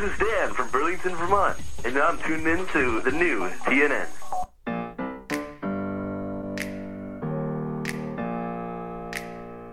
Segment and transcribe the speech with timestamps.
[0.00, 4.08] This is Dan from Burlington, Vermont, and I'm tuned in to the new TNN.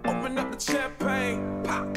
[0.03, 1.87] Open up the champagne, pop.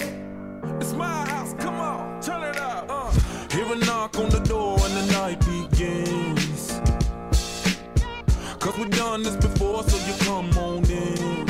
[0.81, 2.87] It's my house, come on, turn it up.
[2.89, 3.11] Uh.
[3.51, 6.81] Hear a knock on the door and the night begins.
[8.61, 11.47] Cause we've done this before, so you come on in.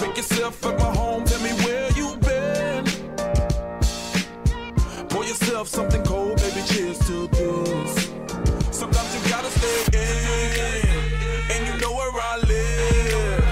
[0.00, 0.87] Make yourself at my
[5.68, 8.10] yourself something cold, baby, cheers to this.
[8.70, 10.88] Sometimes you gotta stay in,
[11.50, 13.44] and you know where I live.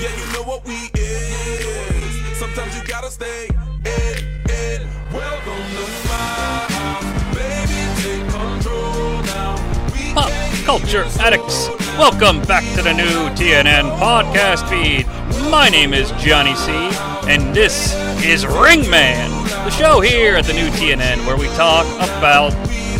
[0.00, 2.38] Yeah, you know what we is.
[2.38, 3.48] Sometimes you gotta stay
[3.84, 4.88] in, in.
[5.12, 9.54] Welcome to my house, baby, take control now.
[9.94, 10.32] We Pop
[10.64, 11.68] culture addicts,
[11.98, 15.06] welcome back to the new TNN podcast feed.
[15.50, 19.30] My name is Jonnie Sea, and this is Ring Man,
[19.64, 22.50] the show here at the new TNN where we talk about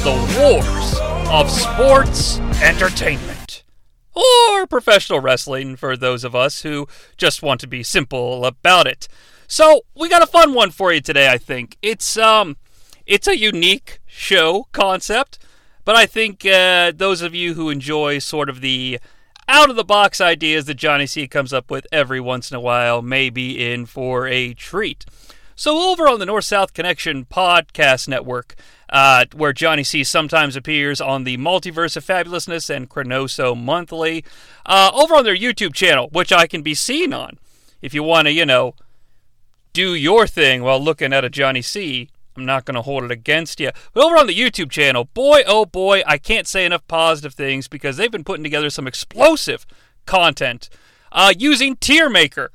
[0.02, 0.98] the wars
[1.30, 3.64] of sports entertainment.
[4.14, 9.08] Or professional wrestling for those of us who just want to be simple about it.
[9.46, 11.76] So, we got a fun one for you today, I think.
[11.82, 12.56] It's um
[13.04, 15.38] it's a unique show concept,
[15.84, 18.98] but I think uh, those of you who enjoy sort of the
[19.46, 22.60] out of the box ideas that Jonnie Sea comes up with every once in a
[22.60, 25.04] while may be in for a treat.
[25.56, 28.56] So, over on the North South Connection podcast network,
[28.88, 34.24] uh, where Jonnie Sea sometimes appears on the Multiverse of Fabulousness and Chronoso Monthly,
[34.66, 37.38] uh, over on their YouTube channel, which I can be seen on.
[37.80, 38.74] If you want to, you know,
[39.72, 42.08] do your thing while looking at a Jonnie Sea.
[42.36, 43.70] I'm not going to hold it against you.
[43.92, 47.68] But over on the YouTube channel, boy, oh boy, I can't say enough positive things
[47.68, 49.66] because they've been putting together some explosive
[50.04, 50.68] content
[51.12, 52.48] uh, using Tiermaker.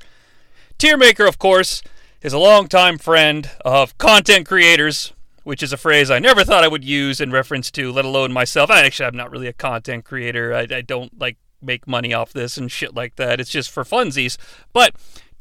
[0.78, 1.82] Tiermaker, of course,
[2.22, 6.68] is a longtime friend of content creators, which is a phrase I never thought I
[6.68, 8.70] would use in reference to, let alone myself.
[8.70, 10.54] I actually, I'm not really a content creator.
[10.54, 13.40] I, I don't like make money off this and shit like that.
[13.40, 14.36] It's just for funsies.
[14.72, 14.94] But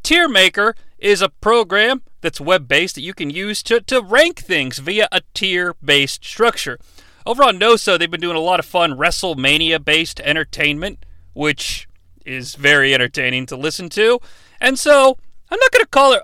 [0.03, 4.79] Tiermaker is a program that's web based that you can use to, to rank things
[4.79, 6.77] via a tier based structure.
[7.25, 11.87] Over on NOSO, they've been doing a lot of fun WrestleMania based entertainment, which
[12.25, 14.19] is very entertaining to listen to.
[14.61, 15.17] And so,
[15.51, 16.21] I'm not going to call it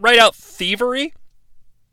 [0.00, 1.14] right out thievery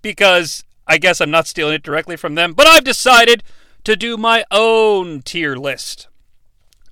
[0.02, 3.44] because I guess I'm not stealing it directly from them, but I've decided
[3.84, 6.08] to do my own tier list.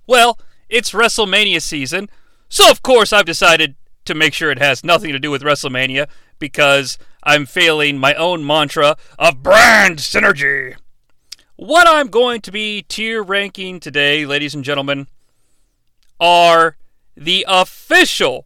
[0.08, 2.10] Well, it's WrestleMania season,
[2.50, 3.76] so of course I've decided
[4.06, 6.08] to make sure it has nothing to do with WrestleMania
[6.40, 10.76] because I'm failing my own mantra of brand synergy.
[11.56, 15.08] What I'm going to be tier ranking today, ladies and gentlemen,
[16.20, 16.78] are
[17.16, 18.46] the official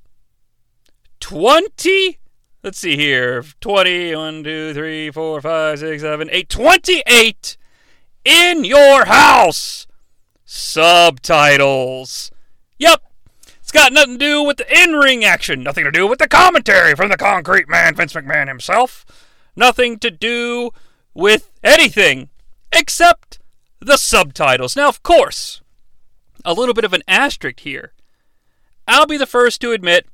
[1.20, 2.20] 20
[2.68, 3.46] let's see here.
[3.62, 7.58] 20 1 2 3 4 5 6 7 8 28
[8.26, 9.88] in your house.
[10.44, 12.30] Subtitles.
[12.78, 13.02] Yep.
[13.62, 15.64] It's got nothing to do with the in-ring action.
[15.64, 19.06] Nothing to do with the commentary from the concrete man vince mcmahon himself.
[19.56, 20.72] Nothing to do
[21.14, 22.28] with anything
[22.74, 23.40] except
[23.80, 24.76] the subtitles.
[24.76, 25.62] Now of course
[26.44, 27.94] a little bit of an asterisk here.
[28.86, 30.06] I'll be the first to admit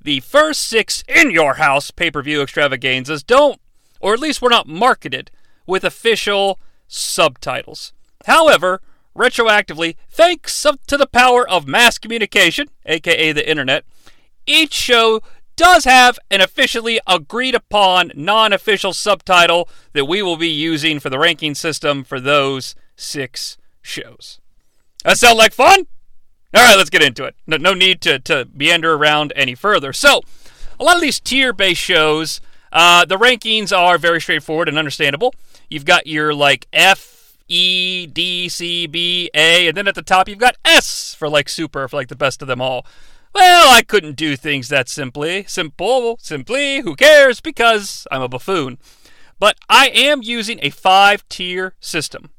[0.00, 3.60] the first six in your house pay per view extravaganzas don't,
[4.00, 5.30] or at least were not marketed
[5.66, 7.92] with official subtitles.
[8.26, 8.80] However,
[9.16, 13.84] retroactively, thanks to the power of mass communication, aka the internet,
[14.46, 15.22] each show
[15.56, 21.10] does have an officially agreed upon non official subtitle that we will be using for
[21.10, 24.40] the ranking system for those six shows.
[25.04, 25.86] That sound like fun?
[26.52, 27.36] All right, let's get into it.
[27.46, 29.92] No, no need to, to meander around any further.
[29.92, 30.22] So,
[30.80, 32.40] a lot of these tier based shows,
[32.72, 35.34] uh, the rankings are very straightforward and understandable.
[35.68, 40.28] You've got your like F, E, D, C, B, A, and then at the top
[40.28, 42.84] you've got S for like super, for like the best of them all.
[43.32, 45.44] Well, I couldn't do things that simply.
[45.44, 47.40] Simple, simply, who cares?
[47.40, 48.78] Because I'm a buffoon.
[49.38, 52.30] But I am using a five tier system.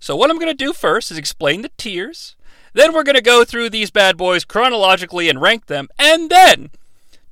[0.00, 2.34] So, what I'm going to do first is explain the tiers.
[2.72, 5.88] Then we're going to go through these bad boys chronologically and rank them.
[5.98, 6.70] And then,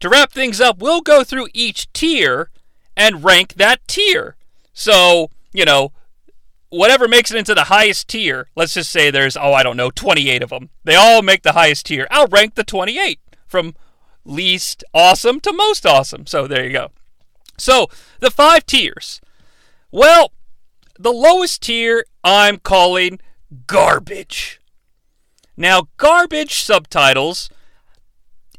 [0.00, 2.50] to wrap things up, we'll go through each tier
[2.96, 4.36] and rank that tier.
[4.72, 5.92] So, you know,
[6.68, 9.90] whatever makes it into the highest tier, let's just say there's, oh, I don't know,
[9.90, 10.70] 28 of them.
[10.84, 12.06] They all make the highest tier.
[12.10, 13.74] I'll rank the 28 from
[14.24, 16.26] least awesome to most awesome.
[16.26, 16.90] So there you go.
[17.56, 17.88] So,
[18.20, 19.20] the five tiers.
[19.90, 20.32] Well,
[20.98, 23.18] the lowest tier I'm calling
[23.66, 24.57] garbage.
[25.58, 27.50] Now, garbage subtitles,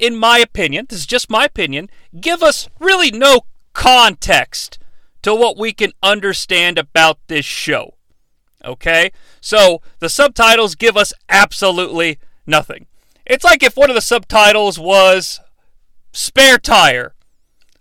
[0.02, 4.80] in my opinion, this is just my opinion, give us really no context
[5.22, 7.96] to what we can understand about this show.
[8.66, 9.14] Okay?
[9.40, 12.86] So the subtitles give us absolutely nothing.
[13.26, 15.40] It's like if one of the subtitles was
[16.12, 17.14] spare tire.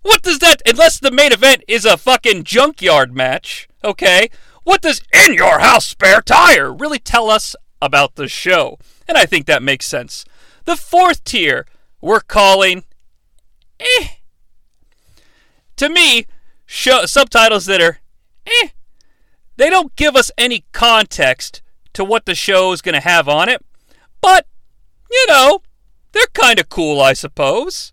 [0.03, 4.31] What does that, unless the main event is a fucking junkyard match, okay?
[4.62, 8.78] What does in your house spare tire really tell us about the show?
[9.06, 10.25] And I think that makes sense.
[10.64, 11.66] The fourth tier
[12.00, 12.84] we're calling
[13.80, 14.08] eh.
[15.76, 16.26] To me,
[16.66, 18.00] show, subtitles that are
[18.46, 18.69] eh,
[19.56, 23.48] they don't give us any context to what the show is going to have on
[23.48, 23.64] it,
[24.20, 24.46] but,
[25.10, 25.62] you know,
[26.12, 27.92] they're kind of cool, I suppose.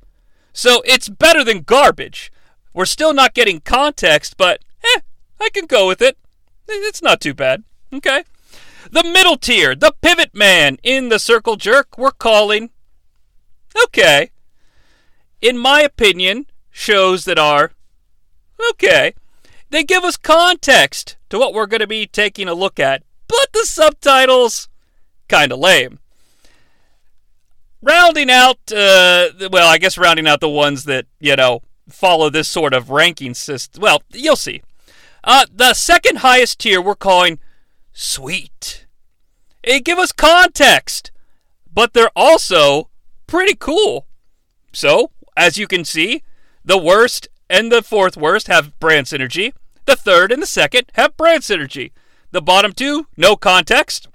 [0.54, 2.32] So it's better than garbage.
[2.74, 5.00] We're still not getting context, but, eh,
[5.40, 6.18] I can go with it.
[6.68, 7.64] It's not too bad.
[7.92, 8.24] Okay.
[8.92, 12.70] The middle tier, the pivot man in the circle jerk, we're calling
[13.86, 14.32] okay.
[15.42, 17.72] In my opinion, shows that are
[18.72, 19.14] okay.
[19.70, 23.52] They give us context to what we're going to be taking a look at, but
[23.54, 24.70] the subtitles
[25.28, 26.00] kind of lame.
[27.82, 32.48] Rounding out, uh, well, I guess rounding out the ones that you know follow this
[32.48, 33.82] sort of ranking system.
[33.82, 34.62] Well, you'll see.
[35.24, 37.40] Uh, the second highest tier we're calling
[37.96, 38.86] sweet.
[39.64, 41.12] They give us context,
[41.74, 42.90] but they're also
[43.26, 44.06] pretty cool.
[44.72, 46.22] So, as you can see,
[46.64, 49.54] the worst and the fourth worst have brand synergy.
[49.86, 51.92] The third and the second have brand synergy.
[52.32, 54.08] The bottom two, no context.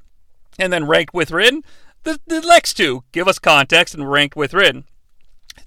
[0.58, 1.64] And then ranked within,
[2.04, 4.84] the, the next two give us context and ranked within.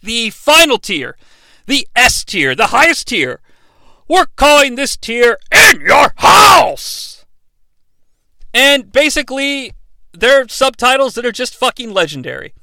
[0.01, 1.17] The final tier,
[1.65, 3.41] the S tier, the highest tier,
[4.07, 7.22] we're calling this tier In Your House!
[8.53, 9.73] And basically,
[10.11, 12.53] they're subtitles that are just fucking legendary.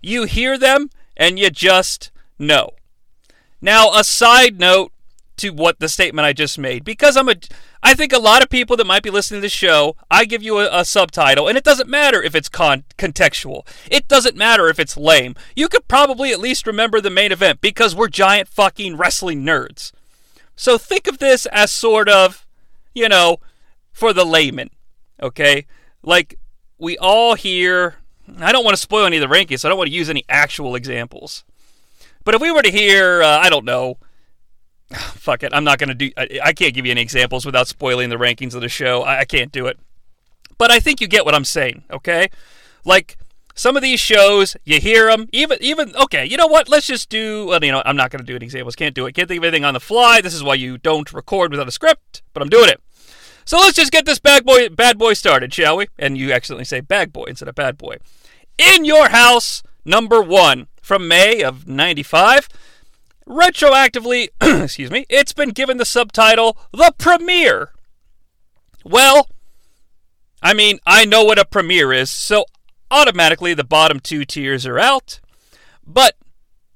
[0.00, 2.70] You hear them and you just know.
[3.60, 4.92] Now, a side note
[5.36, 7.34] to what the statement I just made, because I'm a,
[7.82, 10.42] I think a lot of people that might be listening to the show, I give
[10.42, 13.66] you a, a subtitle, and it doesn't matter if it's con- contextual.
[13.90, 15.34] It doesn't matter if it's lame.
[15.56, 19.92] You could probably at least remember the main event because we're giant fucking wrestling nerds.
[20.54, 22.46] So think of this as sort of,
[22.94, 23.38] you know,
[23.92, 24.70] for the layman,
[25.22, 25.66] okay?
[26.02, 26.38] Like,
[26.78, 27.96] we all hear,
[28.38, 30.10] I don't want to spoil any of the rankings, so I don't want to use
[30.10, 31.44] any actual examples.
[32.24, 33.98] But if we were to hear, uh, I don't know,
[34.92, 37.68] fuck it, I'm not going to do, I, I, can't give you any examples without
[37.68, 39.02] spoiling the rankings of the show.
[39.02, 39.78] I, I can't do it.
[40.58, 42.28] But I think you get what I'm saying, okay?
[42.84, 43.16] Like,
[43.54, 46.24] some of these shows, you hear them, even even okay.
[46.24, 46.68] You know what?
[46.68, 47.46] Let's just do.
[47.46, 48.76] Well, you know, I'm not going to do any examples.
[48.76, 49.14] Can't do it.
[49.14, 50.20] Can't think of anything on the fly.
[50.20, 52.22] This is why you don't record without a script.
[52.32, 52.80] But I'm doing it.
[53.44, 55.88] So let's just get this bad boy bad boy started, shall we?
[55.98, 57.96] And you accidentally say bad boy instead of bad boy.
[58.58, 62.48] In your house, number one from May of '95.
[63.26, 67.72] Retroactively, excuse me, it's been given the subtitle "The Premiere."
[68.84, 69.28] Well,
[70.42, 72.44] I mean, I know what a premiere is, so
[72.90, 75.20] automatically the bottom two tiers are out.
[75.86, 76.16] But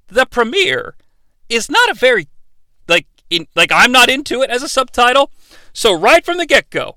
[0.08, 0.94] the premiere
[1.48, 2.28] is not a very
[2.88, 5.30] like in like I'm not into it as a subtitle.
[5.76, 6.96] So right from the get-go,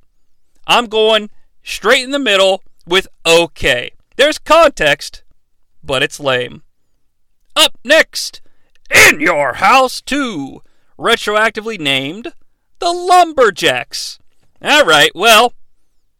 [0.65, 1.29] I'm going
[1.61, 3.91] straight in the middle with okay.
[4.15, 5.21] There's context,
[5.83, 6.63] but it's lame.
[7.57, 8.39] Up next,
[8.89, 10.61] in your house too,
[10.97, 12.31] retroactively named
[12.79, 14.17] the Lumberjacks.
[14.61, 15.51] All right, well,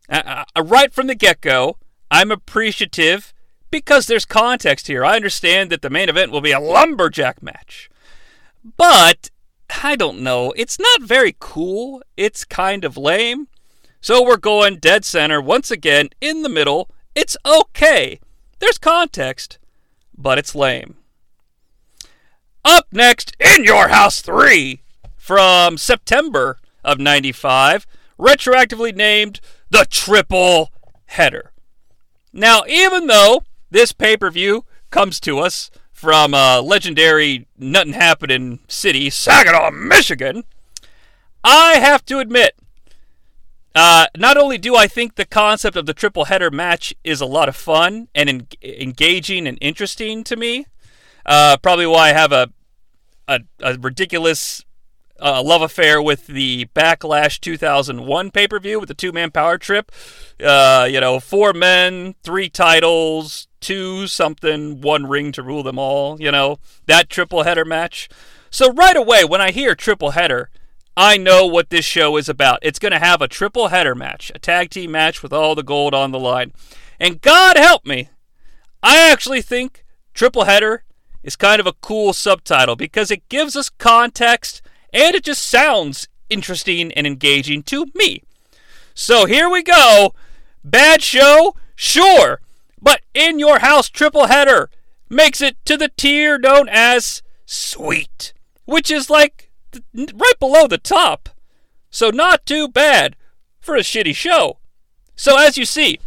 [0.09, 1.77] uh, uh, right from the get-go,
[2.11, 3.33] I'm appreciative
[3.71, 5.05] because there's context here.
[5.05, 7.89] I understand that the main event will be a lumberjack match.
[8.75, 9.29] But
[9.83, 10.51] I don't know.
[10.55, 12.01] It's not very cool.
[12.17, 13.47] It's kind of lame.
[14.01, 16.89] So we're going dead center once again in the middle.
[17.15, 18.19] It's okay.
[18.59, 19.57] There's context,
[20.17, 20.95] but it's lame.
[22.65, 24.81] Up next, In Your House 3
[25.17, 27.85] from September of 95,
[28.17, 30.71] retroactively named the Triple
[31.05, 31.51] Header.
[32.33, 38.59] Now, even though this pay per view comes to us from a legendary nothing happening
[38.69, 40.45] city, Saginaw, Michigan,
[41.43, 42.55] I have to admit,
[43.75, 47.25] uh, not only do I think the concept of the triple header match is a
[47.25, 50.67] lot of fun and en- engaging and interesting to me,
[51.25, 52.49] uh, probably why I have a
[53.27, 54.63] a, a ridiculous
[55.21, 59.57] uh, love affair with the Backlash 2001 pay per view with the two man power
[59.57, 59.91] trip.
[60.41, 66.19] Uh, you know, four men, three titles, two something, one ring to rule them all.
[66.21, 68.09] You know, that triple header match.
[68.49, 70.49] So right away, when I hear triple header,
[70.97, 72.59] I know what this show is about.
[72.61, 75.63] It's going to have a triple header match, a tag team match with all the
[75.63, 76.51] gold on the line.
[76.99, 78.09] And God help me,
[78.83, 80.83] I actually think triple header
[81.23, 84.61] is kind of a cool subtitle because it gives us context
[84.91, 88.23] and it just sounds interesting and engaging to me.
[88.93, 90.13] So here we go.
[90.63, 91.55] Bad show?
[91.75, 92.41] Sure.
[92.81, 94.69] But In Your House triple header
[95.09, 98.33] makes it to the tier known as Sweet,
[98.65, 99.49] which is like
[99.93, 101.29] right below the top.
[101.89, 103.15] So not too bad
[103.59, 104.59] for a shitty show.
[105.15, 105.99] So as you see,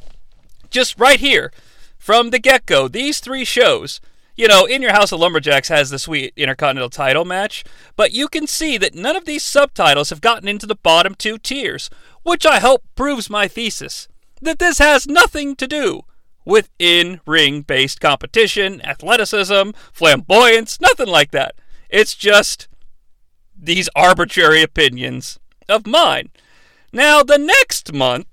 [0.70, 1.52] just right here,
[1.98, 4.00] from the get go, these three shows,
[4.36, 7.64] you know, In Your House of Lumberjacks has the sweet Intercontinental title match,
[7.96, 11.38] but you can see that none of these subtitles have gotten into the bottom two
[11.38, 11.90] tiers,
[12.22, 14.08] which I hope proves my thesis
[14.40, 16.02] that this has nothing to do
[16.44, 21.54] with in ring based competition, athleticism, flamboyance, nothing like that.
[21.88, 22.68] It's just
[23.56, 26.30] these arbitrary opinions of mine.
[26.92, 28.26] Now, the next month,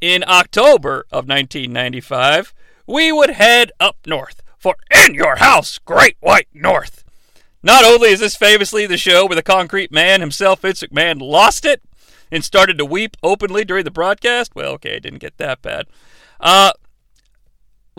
[0.00, 2.54] in October of 1995,
[2.86, 7.04] we would head up north for In Your House, Great White North.
[7.62, 11.64] Not only is this famously the show where the concrete man himself, Vince McMahon, lost
[11.64, 11.82] it
[12.30, 14.54] and started to weep openly during the broadcast.
[14.54, 15.86] Well, okay, it didn't get that bad.
[16.38, 16.72] Uh,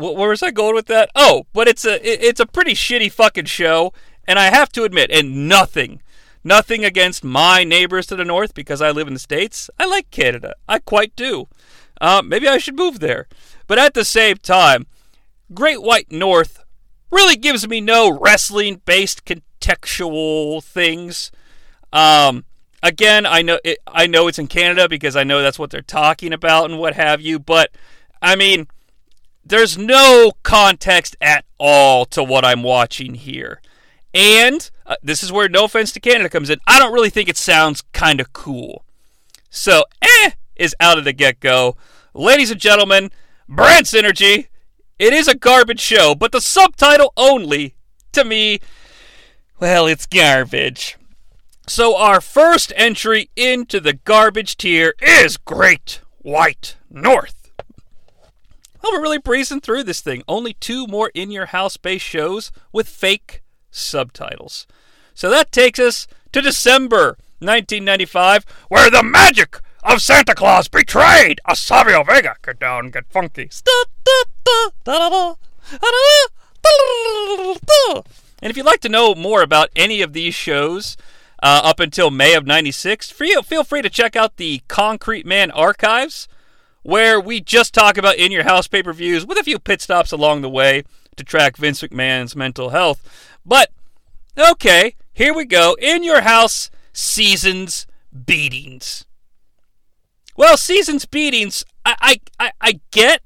[0.01, 1.09] where was I going with that?
[1.15, 3.93] Oh, but it's a it- it's a pretty shitty fucking show,
[4.27, 6.01] and I have to admit, and nothing,
[6.43, 9.69] nothing against my neighbors to the north because I live in the states.
[9.79, 11.47] I like Canada, I quite do.
[11.99, 13.27] Uh, maybe I should move there,
[13.67, 14.87] but at the same time,
[15.53, 16.63] Great White North
[17.11, 21.31] really gives me no wrestling based contextual things.
[21.93, 22.45] Um,
[22.81, 25.81] again, I know it, I know it's in Canada because I know that's what they're
[25.81, 27.37] talking about and what have you.
[27.37, 27.71] But
[28.21, 28.67] I mean,
[29.45, 33.61] there's no context at all to what I'm watching here,
[34.13, 36.59] and uh, this is where no offense to Canada comes in.
[36.67, 38.83] I don't really think it sounds kind of cool.
[39.49, 41.75] So, eh, is out of the get go.
[42.13, 43.11] Ladies and gentlemen,
[43.47, 44.47] brand synergy.
[44.99, 47.73] It is a garbage show, but the subtitle only,
[48.11, 48.59] to me,
[49.59, 50.95] well, it's garbage.
[51.67, 57.40] So our first entry into the garbage tier is Great White North.
[58.81, 60.23] Well, we're really breezing through this thing.
[60.27, 64.65] Only two more in your house based shows with fake subtitles.
[65.13, 71.55] So that takes us to December 1995, where the magic of Santa Claus betrayed a
[71.55, 72.35] Savio Vega.
[72.43, 73.49] Get down, get funky.
[78.41, 80.97] And if you'd like to know more about any of these shows
[81.43, 85.51] uh, up until May of 96, feel, feel free to check out the Concrete Man
[85.51, 86.27] archives,
[86.83, 89.81] where we just talk about in your house pay per views with a few pit
[89.81, 90.83] stops along the way
[91.15, 93.37] to track Vince McMahon's mental health.
[93.45, 93.71] But,
[94.37, 95.75] okay, here we go.
[95.79, 97.85] In your house seasons
[98.25, 99.05] beatings.
[100.35, 103.21] Well, seasons beatings, I, I, I, I get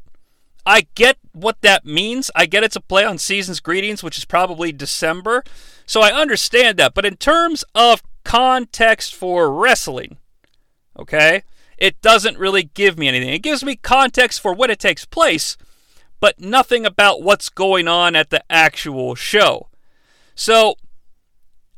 [0.65, 2.31] I get what that means.
[2.35, 5.43] I get it's a play on season's greetings, which is probably December.
[5.85, 6.95] So I understand that.
[6.95, 10.17] But in terms of context for wrestling,
[10.97, 11.43] okay,
[11.77, 13.29] it doesn't really give me anything.
[13.29, 15.57] It gives me context for when it takes place,
[16.19, 19.67] but nothing about what's going on at the actual show.
[20.35, 20.75] So,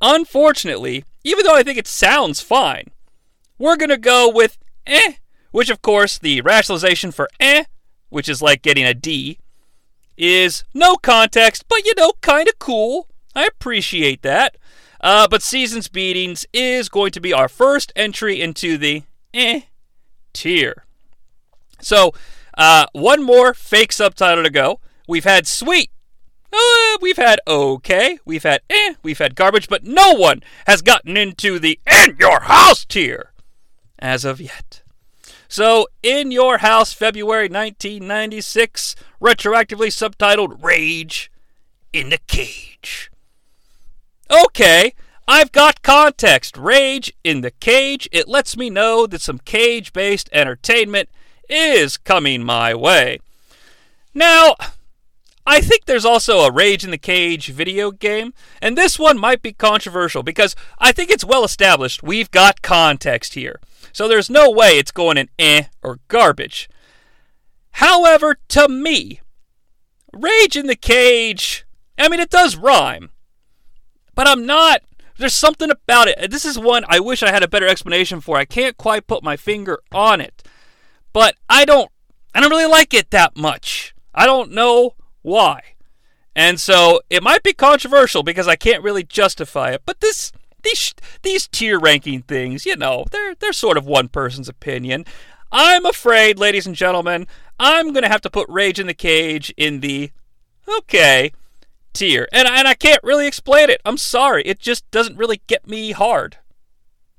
[0.01, 2.91] unfortunately, even though I think it sounds fine,
[3.57, 5.13] we're going to go with eh,
[5.51, 7.63] which of course the rationalization for eh
[8.09, 9.39] which is like getting a D,
[10.17, 13.07] is no context, but you know, kind of cool.
[13.35, 14.57] I appreciate that.
[14.99, 19.61] Uh, but Seasons Beatings is going to be our first entry into the eh
[20.37, 20.85] tier.
[21.81, 22.13] So,
[22.57, 24.79] uh, one more fake subtitle to go.
[25.07, 25.91] We've had sweet.
[26.51, 28.19] Uh, we've had okay.
[28.25, 28.95] We've had eh.
[29.03, 33.31] We've had garbage, but no one has gotten into the in your house tier
[33.99, 34.83] as of yet.
[35.49, 41.31] So, In Your House, February 1996, retroactively subtitled Rage
[41.93, 43.09] in the Cage.
[44.29, 44.93] Okay,
[45.27, 46.57] I've got context.
[46.57, 48.07] Rage in the Cage.
[48.11, 51.09] It lets me know that some cage based entertainment
[51.49, 53.19] is coming my way.
[54.13, 54.55] Now,
[55.45, 59.41] I think there's also a Rage in the Cage video game, and this one might
[59.41, 63.59] be controversial because I think it's well established we've got context here.
[63.91, 66.69] So there's no way it's going in eh or garbage.
[67.71, 69.21] However, to me,
[70.13, 71.65] Rage in the Cage,
[71.97, 73.11] I mean, it does rhyme,
[74.15, 74.81] but I'm not.
[75.17, 76.31] There's something about it.
[76.31, 78.37] This is one I wish I had a better explanation for.
[78.37, 80.43] I can't quite put my finger on it,
[81.13, 81.91] but I don't.
[82.35, 83.95] I don't really like it that much.
[84.13, 84.93] I don't know
[85.23, 85.61] why.
[86.35, 89.81] And so it might be controversial because I can't really justify it.
[89.85, 90.31] But this
[90.61, 90.93] these
[91.23, 95.05] these tier ranking things, you know, they're they're sort of one person's opinion.
[95.51, 97.25] I'm afraid, ladies and gentlemen,
[97.59, 100.11] I'm gonna have to put Rage in the Cage in the
[100.67, 101.31] okay
[101.97, 103.81] tier, and and I can't really explain it.
[103.85, 106.37] I'm sorry, it just doesn't really get me hard.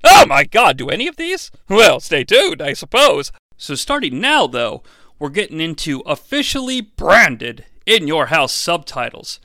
[0.03, 1.51] Oh my god, do any of these?
[1.67, 3.31] Well, stay tuned, I suppose.
[3.57, 4.83] So, starting now, though,
[5.19, 9.39] we're getting into officially branded in your house subtitles,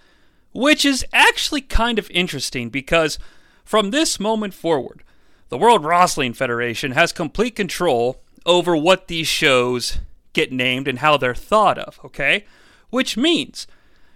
[0.52, 3.18] which is actually kind of interesting because
[3.64, 5.02] from this moment forward,
[5.48, 9.98] the World Wrestling Federation has complete control over what these shows
[10.32, 12.44] get named and how they're thought of, okay?
[12.90, 13.66] Which means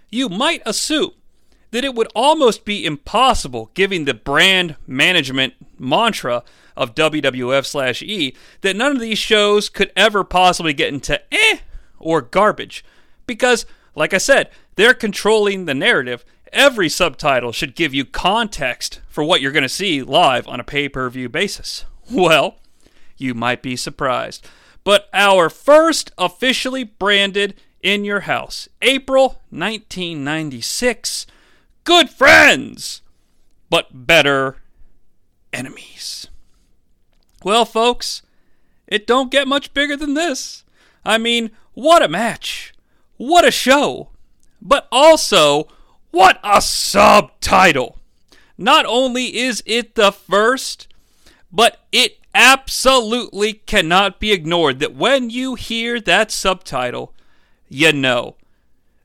[0.09, 1.11] you might assume
[1.71, 6.43] that it would almost be impossible, given the brand management mantra
[6.75, 11.59] of WWF slash E, that none of these shows could ever possibly get into eh
[11.99, 12.83] or garbage.
[13.27, 16.25] Because, like I said, they're controlling the narrative.
[16.51, 20.63] Every subtitle should give you context for what you're going to see live on a
[20.63, 21.85] pay per view basis.
[22.11, 22.55] Well,
[23.17, 24.47] you might be surprised.
[24.83, 31.25] But our first officially branded in your house, April 1996
[31.89, 33.01] good friends,
[33.67, 34.57] but better
[35.51, 36.27] enemies.
[37.43, 38.21] Well, folks,
[38.85, 40.63] it don't get much bigger than this.
[41.03, 42.73] I mean, what a match.
[43.17, 44.09] What a show.
[44.61, 45.67] But also,
[46.11, 47.97] what a subtitle.
[48.55, 50.87] Not only is it the first,
[51.51, 57.15] but it absolutely cannot be ignored that when you hear that subtitle,
[57.69, 58.35] you know.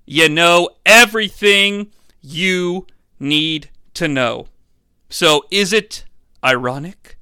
[0.06, 2.87] You know everything you
[3.21, 4.49] need to know.
[5.09, 6.04] So, is it
[6.42, 7.16] ironic?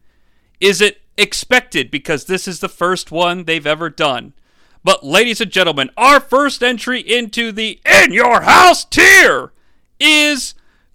[0.61, 4.33] Is it expected because this is the first one they've ever done?
[4.85, 9.53] But, ladies and gentlemen, our first entry into the In Your House tier
[10.01, 10.55] is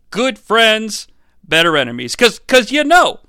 [0.09, 1.07] Good Friends,
[1.43, 2.15] Better Enemies.
[2.15, 3.21] Because cause you know,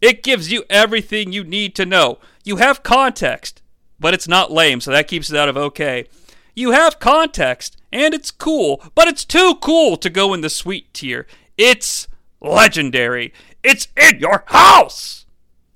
[0.00, 2.18] it gives you everything you need to know.
[2.44, 3.62] You have context,
[4.00, 6.06] but it's not lame, so that keeps it out of okay.
[6.54, 10.92] You have context, and it's cool, but it's too cool to go in the sweet
[10.92, 11.26] tier.
[11.56, 12.08] It's
[12.40, 13.32] legendary.
[13.62, 15.26] It's in your house!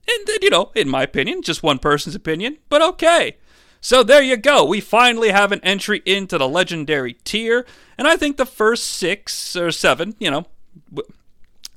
[0.08, 3.36] And, then you know, in my opinion, just one person's opinion, but okay.
[3.80, 4.64] So there you go.
[4.64, 7.66] We finally have an entry into the legendary tier,
[7.98, 10.46] and I think the first six or seven, you know,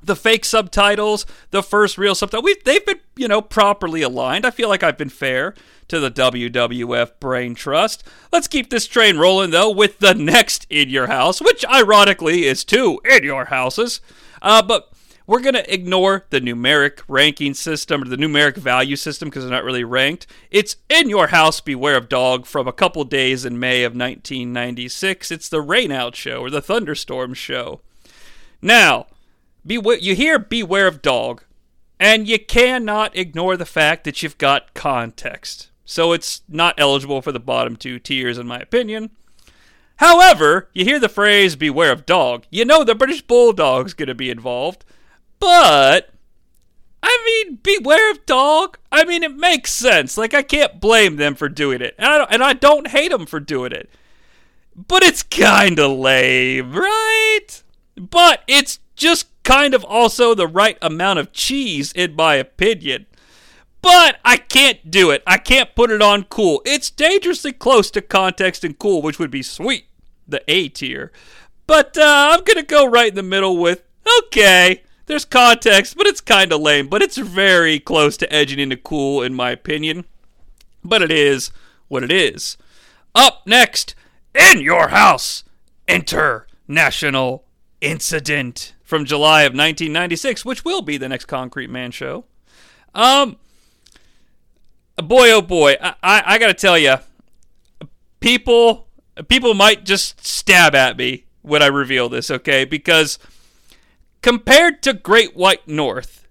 [0.07, 4.45] the fake subtitles, the first real subtitle, we they've been, you know, properly aligned.
[4.45, 5.53] I feel like I've been fair
[5.87, 8.03] to the WWF Brain Trust.
[8.31, 12.63] Let's keep this train rolling, though, with the next In Your House, which ironically is
[12.63, 14.01] two In Your Houses.
[14.41, 14.91] Uh, but
[15.25, 19.51] we're going to ignore the numeric ranking system or the numeric value system because they're
[19.51, 20.25] not really ranked.
[20.51, 25.31] It's In Your House, Beware of Dog from a couple days in May of 1996.
[25.31, 27.81] It's the Rainout Show or the Thunderstorm Show.
[28.61, 29.07] Now,
[29.67, 31.43] beware, you hear Beware of Dog,
[31.99, 37.31] and you cannot ignore the fact that you've got context so it's not eligible for
[37.31, 39.09] the bottom two tiers, in my opinion.
[39.95, 44.13] However, you hear the phrase beware of dog, you know the British Bulldog's going to
[44.13, 44.83] be involved.
[45.39, 46.09] But,
[47.01, 48.77] I mean, beware of dog?
[48.91, 50.17] I mean, it makes sense.
[50.17, 51.95] Like, I can't blame them for doing it.
[51.97, 53.89] And I don't, and I don't hate them for doing it.
[54.75, 57.63] But it's kind of lame, right?
[57.95, 63.05] But it's just kind of also the right amount of cheese, in my opinion
[63.87, 65.23] but I can't do it.
[65.25, 66.61] I can't put it on cool.
[66.65, 69.85] It's dangerously close to context and cool, which would be sweet,
[70.27, 71.11] the A tier.
[71.67, 73.83] But uh, I'm going to go right in the middle with
[74.19, 76.87] okay, there's context, but it's kind of lame.
[76.87, 80.05] But it's very close to edging into cool, in my opinion.
[80.83, 81.51] But it is
[81.87, 82.57] what it is.
[83.15, 83.95] Up next,
[84.33, 85.43] in your house,
[85.87, 87.45] international
[87.81, 92.23] incident from July of 1996, which will be the next Concrete Man show.
[92.95, 93.35] Um,
[94.95, 96.95] boy, oh boy, I, I, I got to tell you,
[98.21, 98.87] people
[99.27, 102.63] people might just stab at me when I reveal this, okay?
[102.63, 103.19] Because
[104.21, 106.25] compared to Great White North,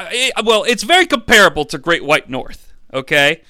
[0.00, 3.42] it, well, it's very comparable to Great White North, okay?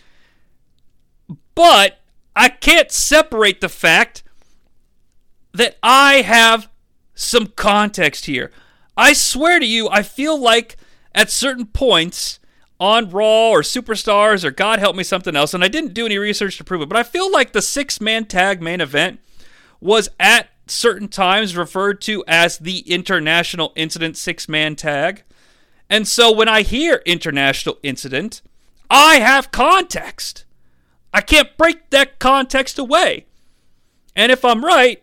[1.54, 2.00] But
[2.34, 4.24] I can't separate the fact
[5.52, 6.68] that I have
[7.14, 8.50] some context here.
[8.96, 10.76] I swear to you, I feel like
[11.14, 12.40] at certain points
[12.78, 16.18] on Raw or Superstars or God help me something else, and I didn't do any
[16.18, 19.20] research to prove it, but I feel like the six man tag main event
[19.80, 25.22] was at certain times referred to as the International Incident six man tag.
[25.88, 28.42] And so when I hear International Incident,
[28.90, 30.44] I have context.
[31.12, 33.26] I can't break that context away.
[34.16, 35.02] And if I'm right,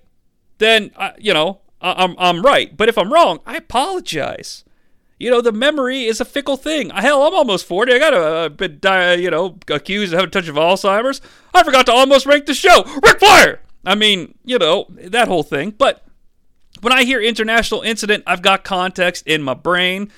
[0.57, 2.75] then, uh, you know, I'm, I'm right.
[2.75, 4.63] But if I'm wrong, I apologize.
[5.19, 6.91] You know, the memory is a fickle thing.
[6.91, 7.93] Hell, I'm almost 40.
[7.93, 8.79] I got a, bit,
[9.19, 11.19] you know, accused of having a touch of Alzheimer's.
[11.53, 12.83] I forgot to almost rank the show.
[13.03, 13.61] Ric Flair!
[13.85, 15.71] I mean, you know, that whole thing.
[15.71, 16.05] But
[16.81, 20.09] when I hear international incident, I've got context in my brain.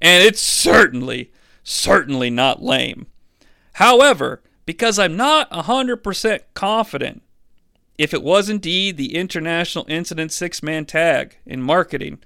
[0.00, 3.06] And it's certainly, certainly not lame.
[3.74, 7.22] However, because I'm not 100% confident
[7.98, 12.18] if it was indeed the International Incident six man tag in marketing,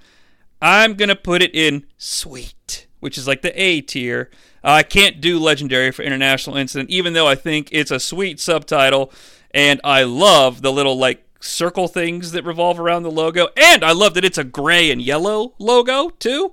[0.63, 4.31] I'm going to put it in sweet, which is like the A tier.
[4.63, 8.41] Uh, I can't do legendary for International Incident, even though I think it's a sweet
[8.41, 9.13] subtitle.
[9.53, 13.49] And I love the little like circle things that revolve around the logo.
[13.57, 16.53] And I love that it's a gray and yellow logo too.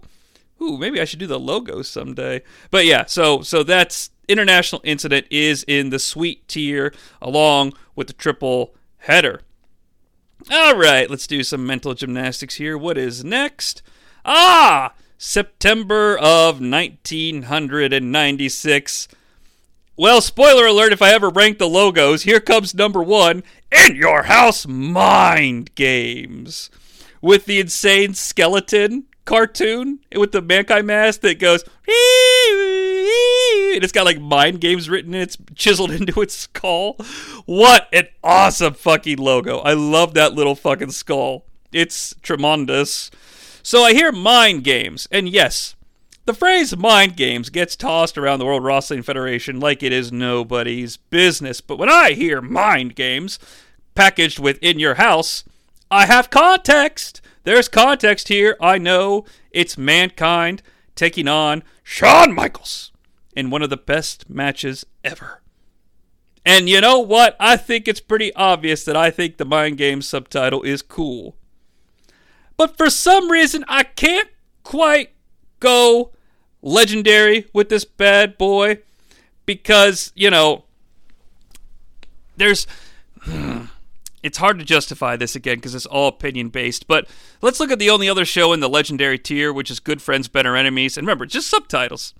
[0.61, 2.41] Ooh, maybe I should do the logo someday.
[2.71, 8.13] But yeah, so so that's International Incident is in the sweet tier along with the
[8.13, 8.73] triple
[9.07, 9.41] header.
[10.51, 12.77] All right, let's do some mental gymnastics here.
[12.77, 13.81] What is next?
[14.23, 19.07] Ah, September of 1996.
[19.95, 24.23] Well, spoiler alert if I ever rank the logos, here comes number one In Your
[24.23, 26.69] House Mind Games.
[27.19, 31.63] With the insane skeleton cartoon with the Mankind mask that goes,
[33.77, 36.93] and it's got like mind games written in it's chiseled into its skull.
[37.45, 39.59] What an awesome fucking logo.
[39.59, 41.45] I love that little fucking skull.
[41.71, 43.11] It's tremendous.
[43.63, 45.75] So I hear mind games, and yes,
[46.25, 50.97] the phrase mind games gets tossed around the World Wrestling Federation like it is nobody's
[50.97, 51.61] business.
[51.61, 53.39] But when I hear mind games
[53.95, 55.43] packaged within your house,
[55.89, 57.21] I have context.
[57.43, 58.57] There's context here.
[58.59, 60.61] I know it's mankind
[60.95, 62.91] taking on Shawn Michaels
[63.37, 65.43] in one of the best matches ever.
[66.43, 67.35] And you know what?
[67.39, 71.35] I think it's pretty obvious that I think the Mind Games subtitle is cool.
[72.57, 74.29] But for some reason, I can't
[74.63, 75.11] quite
[75.59, 76.13] go
[76.63, 78.79] legendary with this bad boy
[79.45, 80.65] because, you know,
[82.35, 82.67] there's.
[84.23, 87.07] It's hard to justify this again because it's all opinion based, but
[87.41, 90.27] let's look at the only other show in the legendary tier, which is Good Friends,
[90.27, 90.97] Better Enemies.
[90.97, 92.13] And remember, just subtitles.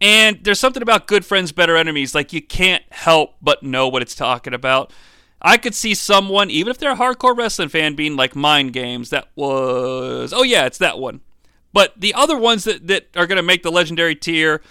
[0.00, 4.02] And there's something about Good Friends, Better Enemies, like you can't help but know what
[4.02, 4.92] it's talking about.
[5.40, 9.10] I could see someone, even if they're a hardcore wrestling fan, being like Mind Games.
[9.10, 10.32] That was.
[10.32, 11.20] Oh, yeah, it's that one.
[11.72, 14.62] But the other ones that, that are going to make the legendary tier,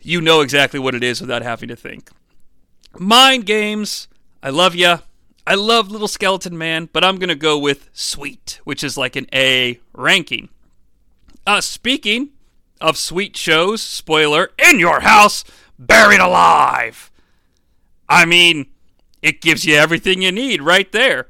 [0.00, 2.10] you know exactly what it is without having to think.
[2.98, 4.08] Mind games,
[4.42, 4.98] I love ya.
[5.46, 9.16] I love Little Skeleton Man, but I'm going to go with Sweet, which is like
[9.16, 10.48] an A ranking.
[11.46, 12.30] Uh, speaking
[12.80, 15.44] of sweet shows, spoiler, In Your House,
[15.78, 17.10] Buried Alive.
[18.08, 18.66] I mean,
[19.22, 21.26] it gives you everything you need right there.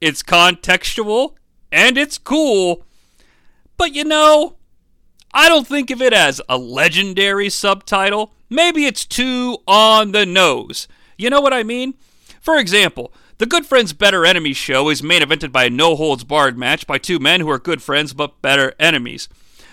[0.00, 1.34] It's contextual
[1.70, 2.84] and it's cool
[3.76, 4.56] but you know,
[5.32, 8.32] I don't think of it as a legendary subtitle.
[8.48, 10.86] Maybe it's too on the nose.
[11.18, 11.94] You know what I mean?
[12.40, 16.24] For example, the Good Friends Better Enemies show is main evented by a no holds
[16.24, 19.28] barred match by two men who are good friends but better enemies.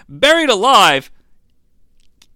[0.07, 1.11] Buried Alive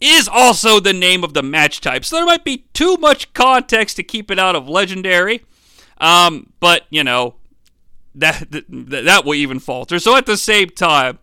[0.02, 3.96] is also the name of the match type, so there might be too much context
[3.96, 5.44] to keep it out of legendary.
[5.98, 7.36] Um, but you know
[8.16, 10.00] that, that that will even falter.
[10.00, 11.20] So at the same time,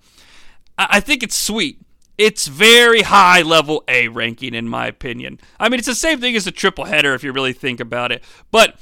[0.78, 1.78] I think it's sweet.
[2.18, 5.40] It's very high level A ranking in my opinion.
[5.58, 8.12] I mean, it's the same thing as a triple header if you really think about
[8.12, 8.22] it.
[8.50, 8.78] But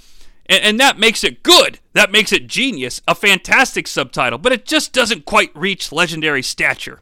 [0.46, 1.79] and, and that makes it good.
[1.94, 3.01] That makes it genius.
[3.09, 7.01] A fantastic subtitle, but it just doesn't quite reach legendary stature.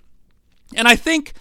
[0.74, 1.32] And I think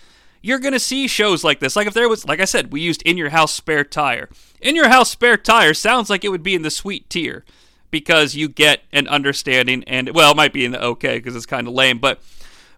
[0.42, 1.76] you're going to see shows like this.
[1.76, 4.30] Like if there was, like I said, we used In Your House Spare Tire.
[4.62, 7.44] In Your House Spare Tire sounds like it would be in the sweet tier
[7.92, 11.46] because you get an understanding and, well, it might be in the okay because it's
[11.46, 12.22] kind of lame, but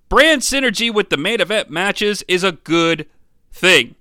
[0.08, 3.08] brand synergy with the main event matches is a good
[3.52, 3.96] thing.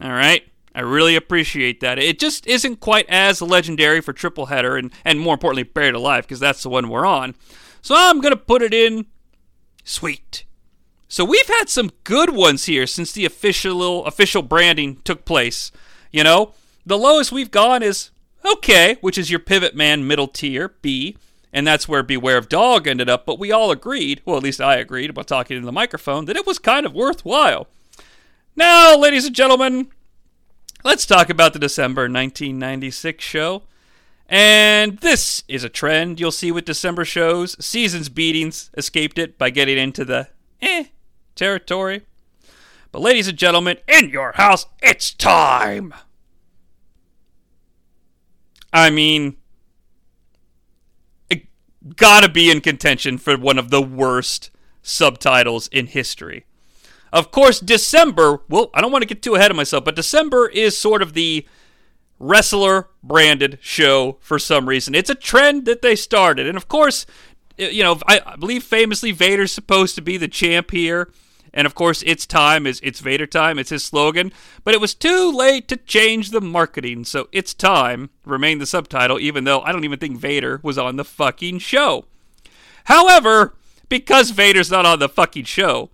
[0.00, 0.44] All right?
[0.74, 1.98] I really appreciate that.
[1.98, 6.24] It just isn't quite as legendary for triple header and, and more importantly, buried alive
[6.24, 7.34] because that's the one we're on.
[7.82, 9.06] So I'm going to put it in
[9.84, 10.44] sweet.
[11.10, 15.70] So we've had some good ones here since the official official branding took place.
[16.10, 16.54] You know,
[16.86, 18.10] the lowest we've gone is
[18.46, 21.16] okay, which is your pivot man middle tier B
[21.52, 23.26] and that's where Beware of Dog ended up.
[23.26, 26.36] But we all agreed, well, at least I agreed about talking into the microphone, that
[26.36, 27.66] it was kind of worthwhile.
[28.54, 29.88] Now, ladies and gentlemen,
[30.84, 33.64] let's talk about the December 1996 show.
[34.28, 37.56] And this is a trend you'll see with December shows.
[37.64, 40.28] Seasons beatings escaped it by getting into the
[40.62, 40.84] eh
[41.40, 42.02] territory.
[42.92, 45.94] But, ladies and gentlemen, in your house, it's time!
[48.72, 49.36] I mean,
[51.30, 51.46] it
[51.96, 54.50] gotta be in contention for one of the worst
[54.82, 56.44] subtitles in history.
[57.10, 60.48] Of course, December, well, I don't want to get too ahead of myself, but December
[60.48, 61.46] is sort of the
[62.18, 64.94] wrestler branded show for some reason.
[64.94, 66.46] It's a trend that they started.
[66.46, 67.06] And of course,
[67.56, 71.10] you know, I, believe famously Vader's supposed to be the champ here.
[71.52, 73.58] And of course, it's time is it's Vader time.
[73.58, 74.32] It's his slogan.
[74.64, 79.18] But it was too late to change the marketing, so it's time remained the subtitle.
[79.18, 82.04] Even though I don't even think Vader was on the fucking show.
[82.84, 83.54] However,
[83.88, 85.90] because Vader's not on the fucking show,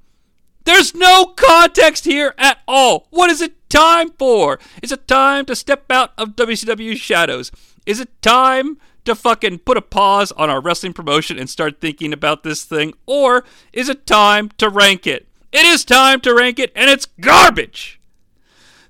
[0.65, 3.07] there's no context here at all.
[3.11, 4.59] What is it time for?
[4.83, 7.53] Is it time to step out of WCW shadows?
[7.87, 12.13] Is it time to fucking put a pause on our wrestling promotion and start thinking
[12.13, 12.95] about this thing?
[13.07, 15.29] Or is it time to rank it?
[15.53, 18.01] It is time to rank it, and it's garbage.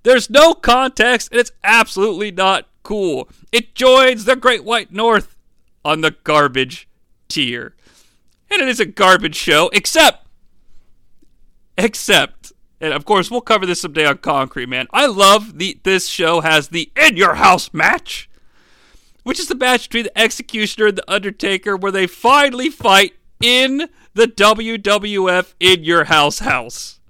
[0.03, 3.29] There's no context, and it's absolutely not cool.
[3.53, 5.37] It joins the Great White North
[5.85, 6.89] on the garbage
[7.29, 7.75] tier.
[8.51, 10.27] And it is a garbage show, except,
[11.77, 14.87] except, and of course we'll cover this someday on Concrete Man.
[14.93, 18.29] I love the this show has the in your house match
[19.27, 23.89] which is the match between the Executioner and the Undertaker, where they finally fight in
[24.17, 27.01] the WWF in your house house.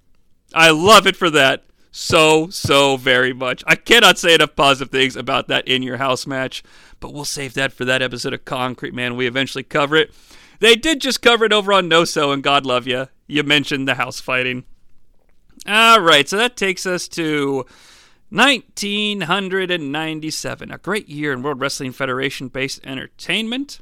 [0.52, 3.62] I love it for that so, so very much.
[3.64, 6.64] I cannot say enough positive things about that in your house match,
[6.98, 9.14] but we'll save that for that episode of Concrete Man.
[9.14, 10.12] We eventually cover it.
[10.58, 13.06] They did just cover it over on No So, and God love you.
[13.28, 14.64] You mentioned the house fighting.
[15.64, 17.64] All right, so that takes us to
[18.30, 23.78] 1997, a great year in World Wrestling Federation based entertainment.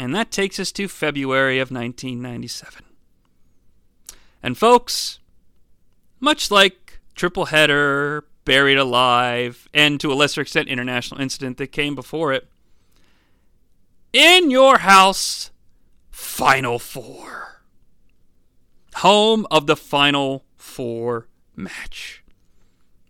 [0.00, 2.84] And that takes us to February of 1997.
[4.42, 5.18] And folks,
[6.18, 11.94] much like Triple Header, Buried Alive, and to a lesser extent International Incident that came
[11.94, 12.48] before it,
[14.10, 15.50] in your house,
[16.10, 17.60] Final Four.
[18.94, 22.24] Home of the Final Four match.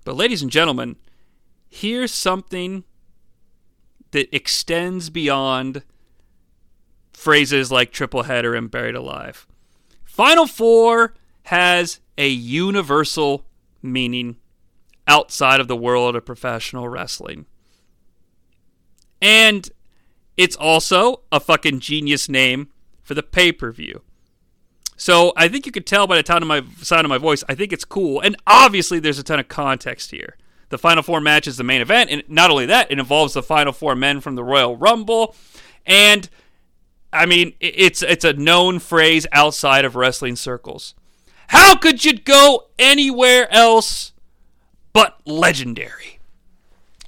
[0.05, 0.97] But, ladies and gentlemen,
[1.69, 2.83] here's something
[4.11, 5.85] that extends beyond
[7.21, 9.47] phrases like triple header and buried alive.
[10.05, 11.13] Final Four
[11.45, 13.45] has a universal
[13.83, 14.37] meaning
[15.07, 17.45] outside of the world of professional wrestling.
[19.21, 19.69] And
[20.39, 22.71] it's also a fucking genius name
[23.03, 24.01] for the pay per view.
[24.97, 27.45] So I think you could tell by the tone of my sound of my voice.
[27.51, 30.39] I think it's cool, and obviously there's a ton of context here.
[30.71, 33.43] The Final Four match is the main event, and not only that, it involves the
[33.43, 35.35] Final Four men from the Royal Rumble,
[35.85, 36.31] and
[37.13, 40.95] I mean it's it's a known phrase outside of wrestling circles.
[41.49, 44.13] How could you go anywhere else
[44.93, 46.21] but legendary?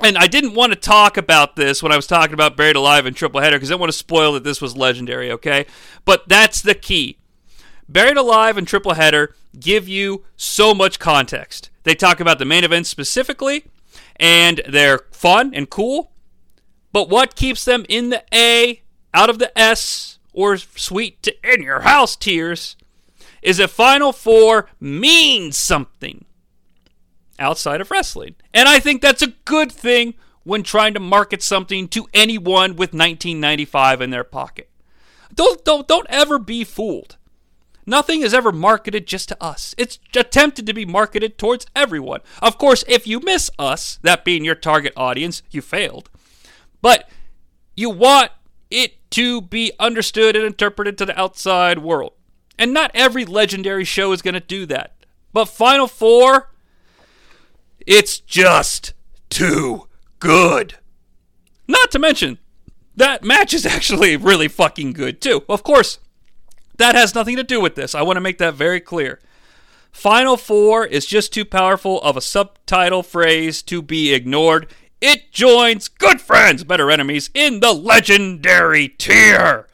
[0.00, 3.06] And I didn't want to talk about this when I was talking about Buried Alive
[3.06, 5.64] and Triple Header because I didn't want to spoil that this was legendary, okay?
[6.04, 7.18] But that's the key.
[7.88, 11.70] Buried Alive and Triple Header give you so much context.
[11.84, 13.64] They talk about the main events specifically,
[14.16, 16.10] and they're fun and cool.
[16.92, 18.81] But what keeps them in the A,
[19.14, 22.76] out of the S, or sweet to in your house tiers
[23.42, 26.24] is that Final Four means something
[27.38, 28.36] outside of wrestling.
[28.54, 32.92] And I think that's a good thing when trying to market something to anyone with
[32.92, 34.70] 1995 in their pocket.
[35.34, 37.16] Don't, don't, don't ever be fooled.
[37.84, 39.74] Nothing is ever marketed just to us.
[39.76, 42.20] It's attempted to be marketed towards everyone.
[42.40, 46.08] Of course, if you miss us, that being your target audience, you failed.
[46.80, 47.10] But
[47.74, 48.30] you want
[48.72, 52.12] it to be understood and interpreted to the outside world.
[52.58, 54.94] And not every legendary show is going to do that.
[55.32, 56.50] But Final Four,
[57.86, 58.92] it's just
[59.30, 60.74] too good.
[61.66, 62.38] Not to mention,
[62.96, 65.44] that match is actually really fucking good too.
[65.48, 65.98] Of course,
[66.76, 67.94] that has nothing to do with this.
[67.94, 69.20] I want to make that very clear.
[69.90, 74.66] Final Four is just too powerful of a subtitle phrase to be ignored.
[75.02, 79.66] It joins good friends, better enemies in the legendary tier.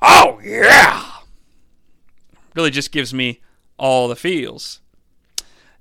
[0.00, 1.04] Oh, yeah!
[2.54, 3.40] Really just gives me
[3.76, 4.80] all the feels.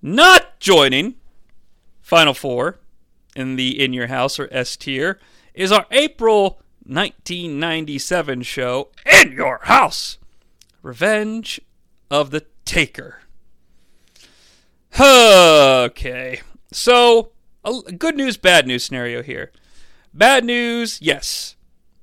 [0.01, 1.13] Not joining
[2.01, 2.79] Final Four
[3.35, 5.19] in the In Your House or S tier
[5.53, 10.17] is our April 1997 show, In Your House.
[10.81, 11.61] Revenge
[12.09, 13.19] of the Taker.
[14.99, 16.41] Okay,
[16.71, 17.31] so
[17.63, 19.51] a good news, bad news scenario here.
[20.13, 21.55] Bad news, yes.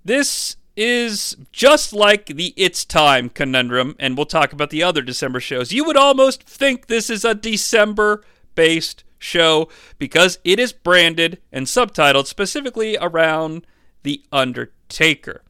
[0.04, 5.40] This is just like the It's Time conundrum, and we'll talk about the other December
[5.40, 5.72] shows.
[5.72, 8.22] You would almost think this is a December
[8.54, 9.68] based show
[9.98, 13.66] because it is branded and subtitled specifically around
[14.04, 15.42] The Undertaker.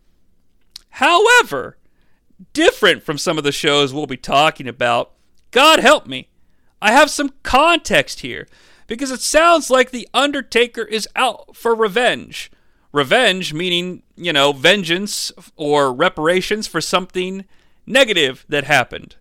[0.91, 1.77] However,
[2.53, 5.13] different from some of the shows we'll be talking about.
[5.51, 6.29] God help me.
[6.81, 8.47] I have some context here
[8.89, 12.51] because it sounds like The Undertaker is out for revenge.
[12.91, 17.45] Revenge meaning, you know, vengeance or reparations for something
[17.87, 19.15] negative that happened.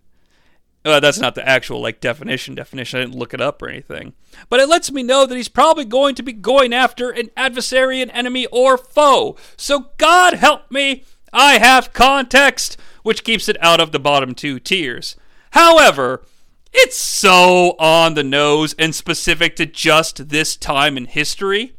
[0.84, 2.98] Uh, that's not the actual like definition definition.
[2.98, 4.14] I didn't look it up or anything.
[4.48, 8.00] But it lets me know that he's probably going to be going after an adversary,
[8.00, 9.36] an enemy, or foe.
[9.56, 14.58] So God help me, I have context, which keeps it out of the bottom two
[14.58, 15.14] tiers.
[15.50, 16.24] However,
[16.72, 21.74] it's so on the nose and specific to just this time in history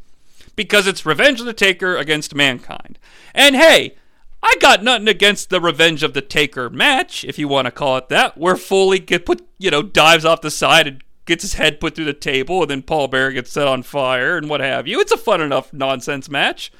[0.55, 2.99] because it's Revenge of the Taker against Mankind.
[3.33, 3.95] And hey,
[4.41, 7.97] I got nothing against the Revenge of the Taker match, if you want to call
[7.97, 11.53] it that, where Foley get put, you know, dives off the side and gets his
[11.53, 14.61] head put through the table, and then Paul Bearer gets set on fire and what
[14.61, 14.99] have you.
[14.99, 16.71] It's a fun enough nonsense match,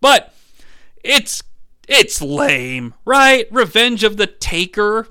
[0.00, 0.34] but
[1.02, 1.42] it's
[1.88, 3.46] it's lame, right?
[3.50, 5.08] Revenge of the Taker.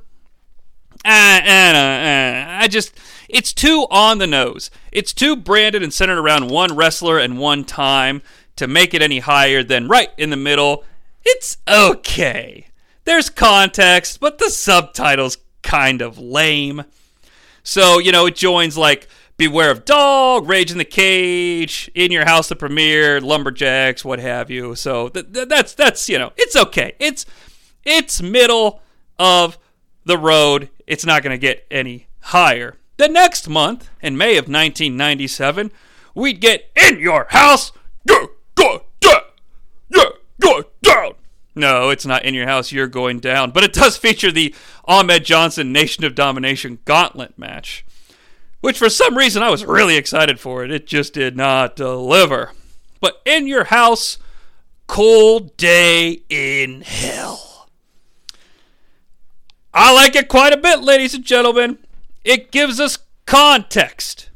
[1.10, 2.94] Uh, uh, uh, I just,
[3.28, 4.70] it's too on the nose.
[4.92, 8.22] It's too branded and centered around one wrestler and one time
[8.58, 10.84] to make it any higher than right in the middle.
[11.26, 12.68] It's okay.
[13.06, 16.84] There's context, but the subtitle's kind of lame.
[17.64, 22.26] So, you know, it joins like Beware of Dog, Rage in the Cage, In Your
[22.26, 24.76] House the Premiere, Lumberjacks, what have you.
[24.76, 26.94] So th- th- that's that's you know, it's okay.
[27.00, 27.26] It's
[27.84, 28.82] it's middle
[29.18, 29.58] of
[30.06, 30.70] the road.
[30.90, 32.76] It's not going to get any higher.
[32.98, 35.72] The next month, in May of 1997,
[36.16, 37.72] we'd get In Your House,
[38.04, 38.26] yeah,
[38.56, 39.22] go down,
[39.90, 40.04] yeah,
[40.42, 41.14] go down.
[41.56, 44.54] No, it's not In Your House, You're Going Down, but it does feature the
[44.86, 47.86] Ahmed Johnson Nation of Domination Gauntlet match
[48.62, 50.72] which for some reason I was really excited for it.
[50.72, 52.52] It just did not deliver.
[53.00, 54.18] But in your house,
[54.88, 57.49] cold day in hell.
[59.74, 61.78] I like it quite a bit, ladies and gentlemen.
[62.24, 64.30] It gives us context.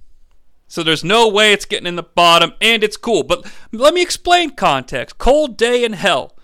[0.68, 3.24] So there's no way it's getting in the bottom, and it's cool.
[3.24, 5.18] But let me explain context.
[5.18, 6.36] Cold day in hell.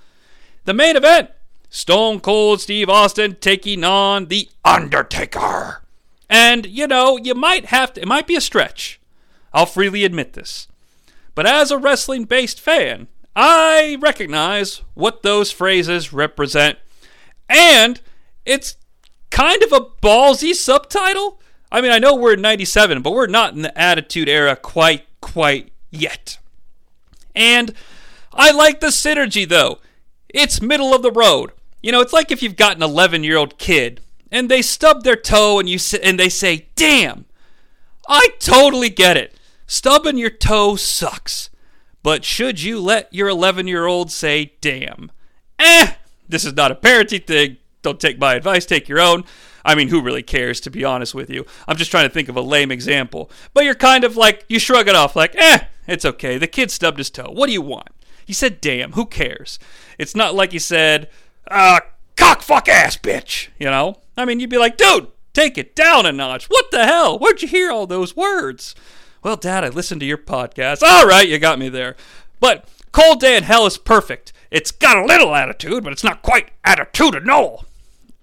[0.65, 1.30] The main event
[1.69, 5.84] Stone Cold Steve Austin taking on The Undertaker.
[6.30, 8.99] And, you know, you might have to, it might be a stretch.
[9.54, 10.67] I'll freely admit this.
[11.36, 16.78] But as a wrestling based fan, I recognize what those phrases represent.
[17.47, 18.02] And
[18.45, 18.78] it's
[19.30, 21.39] kind of a ballsy subtitle.
[21.71, 25.06] I mean, I know we're in 97, but we're not in the Attitude Era quite,
[25.21, 26.39] quite yet.
[27.36, 27.73] And
[28.34, 29.80] I like the synergy, though.
[30.30, 31.52] It's middle of the road.
[31.82, 35.04] You know, it's like if you've got an 11 year old kid and they stub
[35.04, 37.25] their toe and you and they say, "Damn,
[38.08, 39.36] I totally get it.
[39.65, 41.49] Stubbing your toe sucks."
[42.02, 45.12] But should you let your 11-year-old say, "Damn"?
[45.58, 45.93] Eh,
[46.28, 47.58] this is not a parenting thing.
[47.82, 49.24] Don't take my advice, take your own.
[49.63, 51.46] I mean, who really cares, to be honest with you?
[51.68, 53.30] I'm just trying to think of a lame example.
[53.54, 56.38] But you're kind of like, you shrug it off, like, eh, it's okay.
[56.38, 57.32] The kid stubbed his toe.
[57.32, 57.89] What do you want?
[58.26, 59.60] He said, damn, who cares?
[59.98, 61.10] It's not like he said,
[61.50, 61.80] uh,
[62.15, 63.98] cock fuck ass bitch, you know?
[64.15, 66.46] I mean, you'd be like, dude, take it down a notch.
[66.46, 67.18] What the hell?
[67.18, 68.76] Where'd you hear all those words?
[69.24, 70.84] Well, Dad, I listened to your podcast.
[70.84, 71.96] All right, you got me there.
[72.39, 74.32] But Cold Day in Hell is perfect.
[74.52, 77.65] It's got a little attitude, but it's not quite attitudinal,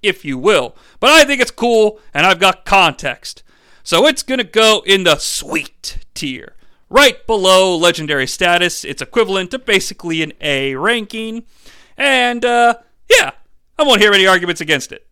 [0.07, 0.77] if you will.
[1.01, 3.43] But I think it's cool, and I've got context.
[3.83, 6.55] So it's going to go in the sweet tier.
[6.89, 11.45] Right below legendary status, it's equivalent to basically an A ranking.
[11.97, 12.75] And, uh,
[13.11, 13.33] yeah,
[13.79, 15.07] I won't hear any arguments against it.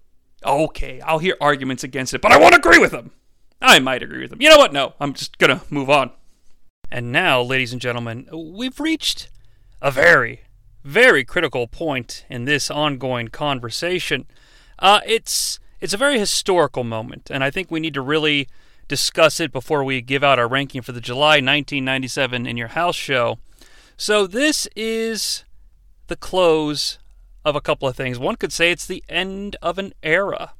[0.44, 3.12] Okay, I'll hear arguments against it, but I won't agree with them.
[3.60, 4.42] I might agree with them.
[4.42, 4.72] You know what?
[4.72, 6.10] No, I'm just gonna move on.
[6.90, 9.30] And now, ladies and gentlemen, we've reached
[9.80, 10.42] a very,
[10.84, 14.26] very critical point in this ongoing conversation.
[14.78, 18.48] Uh, it's it's a very historical moment, and I think we need to really
[18.88, 22.96] discuss it before we give out our ranking for the July 1997 In Your House
[22.96, 23.38] show.
[23.96, 25.44] So this is
[26.06, 26.98] the close
[27.44, 28.18] of a couple of things.
[28.18, 30.52] One could say it's the end of an era.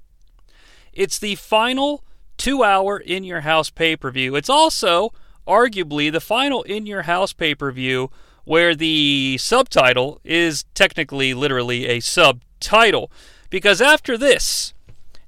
[0.93, 2.05] It's the final
[2.37, 4.37] two hour In Your House pay per view.
[4.37, 5.13] It's also,
[5.47, 8.11] arguably, the final In Your House pay per view
[8.45, 13.11] where the subtitle is technically, literally, a subtitle.
[13.55, 14.75] Because after this,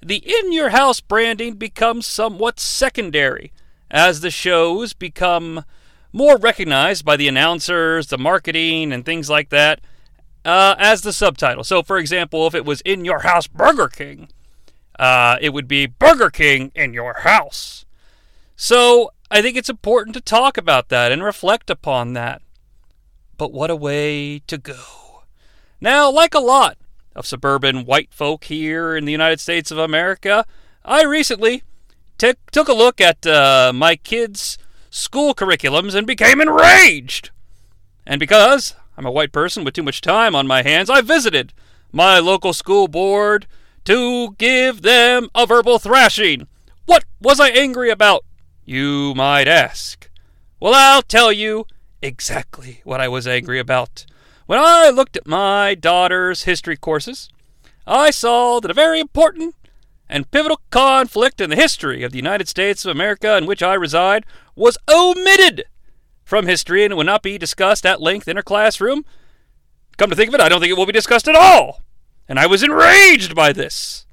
[0.05, 3.53] the In Your House branding becomes somewhat secondary
[3.89, 5.65] as the shows become
[6.13, 9.81] more recognized by the announcers, the marketing, and things like that
[10.45, 11.63] uh, as the subtitle.
[11.63, 14.29] So, for example, if it was In Your House Burger King,
[14.99, 17.87] uh, it would be Burger King in Your House.
[18.57, 22.43] So, I think it's important to talk about that and reflect upon that.
[23.37, 25.23] But what a way to go.
[25.81, 26.77] Now, like a lot
[27.17, 30.45] of suburban white folk here in the United States of America,
[30.85, 31.65] I recently
[32.19, 34.59] t- took a look at uh, my kids'
[34.91, 37.31] school curriculums and became enraged.
[38.07, 40.89] And because I'm a white person with too much time on my hands.
[40.89, 41.53] I visited
[41.93, 43.47] my local school board
[43.85, 46.47] to give them a verbal thrashing.
[46.87, 48.25] What was I angry about?
[48.65, 50.09] You might ask.
[50.61, 51.67] Well, I'll tell you
[52.01, 54.07] exactly what I was angry about.
[54.47, 57.29] When I looked at my daughter's history courses,
[57.85, 59.57] I saw that a very important
[60.09, 63.75] and pivotal conflict in the history of the United States of America in which I
[63.75, 64.25] reside
[64.55, 65.65] was omitted
[66.25, 69.05] from history and would not be discussed at length in her classroom.
[69.97, 71.83] Come to think of it, I don't think it will be discussed at all.
[72.29, 74.07] And I was enraged by this.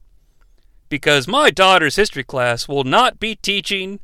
[0.89, 3.99] Because my daughter's history class will not be teaching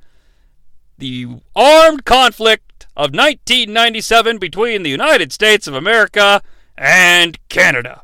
[0.98, 2.69] the armed conflict
[3.00, 6.42] of 1997 between the United States of America
[6.78, 8.02] and Canada.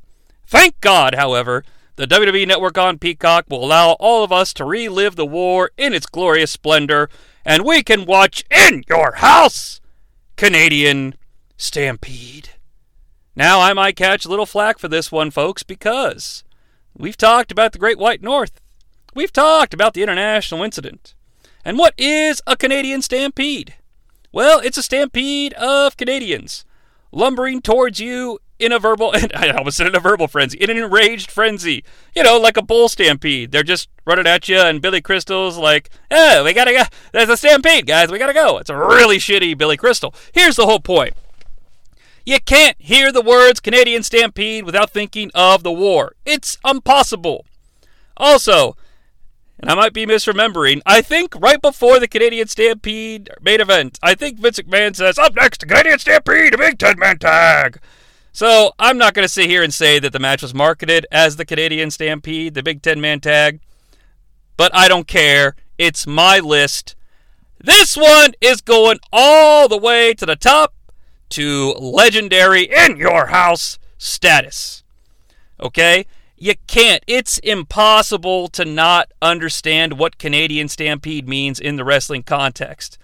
[0.47, 1.65] Thank God, however,
[1.97, 5.93] the WWE Network on Peacock will allow all of us to relive the war in
[5.93, 7.09] its glorious splendor,
[7.43, 9.81] and we can watch in your house
[10.37, 11.15] Canadian
[11.57, 12.51] Stampede.
[13.35, 16.45] Now, I might catch a little flack for this one, folks, because
[16.95, 18.61] we've talked about the Great White North.
[19.13, 21.15] We've talked about the international incident.
[21.65, 23.73] And what is a Canadian stampede?
[24.35, 26.65] Well, it's a stampede of Canadians
[27.13, 30.75] lumbering towards you in a verbal, I almost said in a verbal frenzy, in an
[30.75, 31.85] enraged frenzy.
[32.13, 33.53] You know, like a bull stampede.
[33.53, 36.83] They're just running at you, and Billy Crystal's like, oh, we gotta go.
[37.13, 38.11] There's a stampede, guys.
[38.11, 38.57] We gotta go.
[38.57, 40.13] It's a really shitty Billy Crystal.
[40.33, 41.13] Here's the whole point.
[42.25, 46.13] You can't hear the words Canadian Stampede without thinking of the war.
[46.25, 47.45] It's impossible.
[48.17, 48.75] Also,
[49.59, 54.15] and I might be misremembering, I think right before the Canadian Stampede main event, I
[54.15, 57.79] think Vince McMahon says, Up next, Canadian Stampede, a big 10 man tag.
[58.35, 61.37] So I'm not going to sit here and say that the match was marketed as
[61.37, 63.61] the Canadian Stampede, the Big Ten Man Tag,
[64.57, 65.55] but I don't care.
[65.77, 66.97] It's my list.
[67.61, 70.73] This one is going all the way to the top
[71.29, 74.83] to legendary in your house status.
[75.57, 76.05] Okay?
[76.37, 77.03] You can't.
[77.07, 82.97] It's impossible to not understand what Canadian Stampede means in the wrestling context.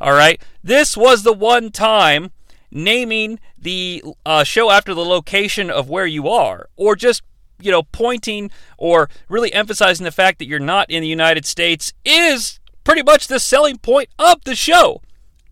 [0.00, 0.40] All right?
[0.62, 2.30] This was the one time
[2.70, 7.22] naming the uh, show after the location of where you are, or just
[7.60, 11.92] you know pointing or really emphasizing the fact that you're not in the United States
[12.04, 15.02] is pretty much the selling point of the show.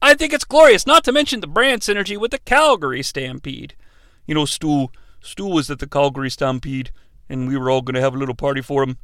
[0.00, 0.86] I think it's glorious.
[0.86, 3.74] Not to mention the brand synergy with the Calgary Stampede.
[4.26, 4.88] You know, Stu
[5.20, 6.90] Stu was at the Calgary Stampede,
[7.28, 8.98] and we were all going to have a little party for him.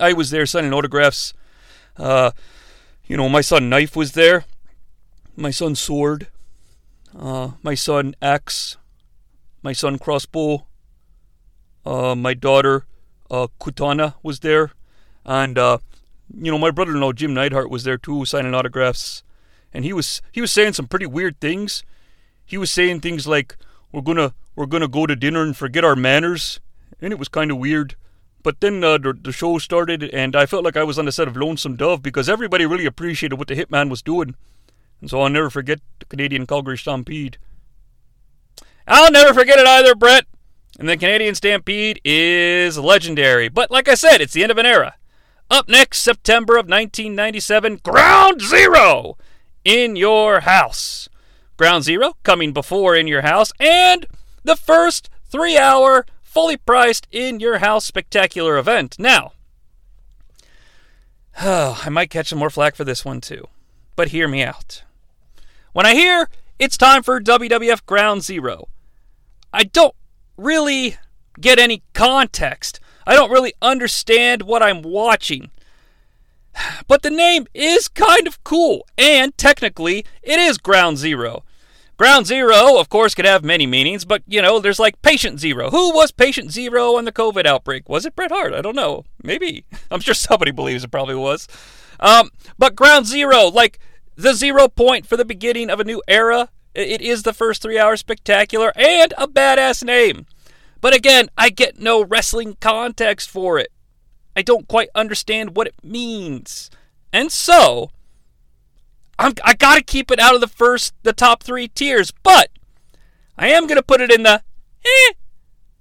[0.00, 1.32] I was there signing autographs.
[1.96, 2.32] Uh,
[3.06, 4.44] you know, my son Knife was there.
[5.36, 6.28] My son Sword
[7.16, 8.76] uh, my son Axe,
[9.62, 10.66] my son Crossbow,
[11.84, 12.84] uh, my daughter
[13.30, 14.72] uh, Katana was there,
[15.24, 15.78] and uh,
[16.34, 19.22] you know my brother-in-law Jim Neidhart was there too, signing autographs,
[19.72, 21.82] and he was he was saying some pretty weird things.
[22.44, 23.56] He was saying things like
[23.92, 26.60] we're gonna we're gonna go to dinner and forget our manners,
[27.00, 27.96] and it was kind of weird.
[28.42, 31.12] But then uh, the, the show started, and I felt like I was on the
[31.12, 34.36] set of Lonesome Dove because everybody really appreciated what the Hitman was doing.
[35.00, 37.38] And so I'll never forget the Canadian Calgary Stampede.
[38.86, 40.26] I'll never forget it either, Bret.
[40.78, 43.48] And the Canadian Stampede is legendary.
[43.48, 44.94] But like I said, it's the end of an era.
[45.50, 49.16] Up next, September of 1997, Ground Zero
[49.64, 51.08] in your house.
[51.56, 54.06] Ground Zero coming before in your house, and
[54.44, 58.96] the first three hour, fully priced in your house spectacular event.
[58.98, 59.32] Now,
[61.40, 63.48] oh, I might catch some more flack for this one too,
[63.96, 64.82] but hear me out.
[65.72, 68.68] When I hear it's time for WWF Ground Zero,
[69.52, 69.94] I don't
[70.36, 70.96] really
[71.40, 72.78] get any context.
[73.06, 75.50] I don't really understand what I'm watching.
[76.88, 81.44] But the name is kind of cool, and technically, it is Ground Zero.
[81.98, 85.70] Ground Zero, of course, could have many meanings, but you know, there's like Patient Zero.
[85.70, 87.88] Who was Patient Zero on the COVID outbreak?
[87.88, 88.54] Was it Bret Hart?
[88.54, 89.04] I don't know.
[89.22, 89.64] Maybe.
[89.90, 91.48] I'm sure somebody believes it probably was.
[92.00, 93.80] Um, but Ground Zero, like
[94.18, 96.48] the zero point for the beginning of a new era.
[96.74, 100.26] It is the first three hour spectacular and a badass name.
[100.80, 103.72] But again, I get no wrestling context for it.
[104.36, 106.70] I don't quite understand what it means.
[107.12, 107.90] And so,
[109.18, 112.50] I'm, I gotta keep it out of the first, the top three tiers, but
[113.36, 114.42] I am gonna put it in the
[114.84, 115.12] eh,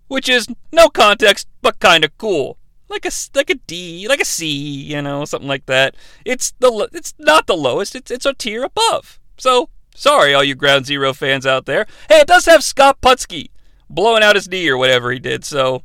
[0.08, 2.58] which is no context, but kinda cool
[2.90, 5.96] like a like a D, like a C, you know, something like that.
[6.26, 7.96] It's the it's not the lowest.
[7.96, 9.20] It's it's a tier above.
[9.38, 11.86] So sorry, all you Ground Zero fans out there.
[12.10, 13.50] Hey, it does have Scott Putski
[13.90, 15.84] blowing out his knee or whatever he did, so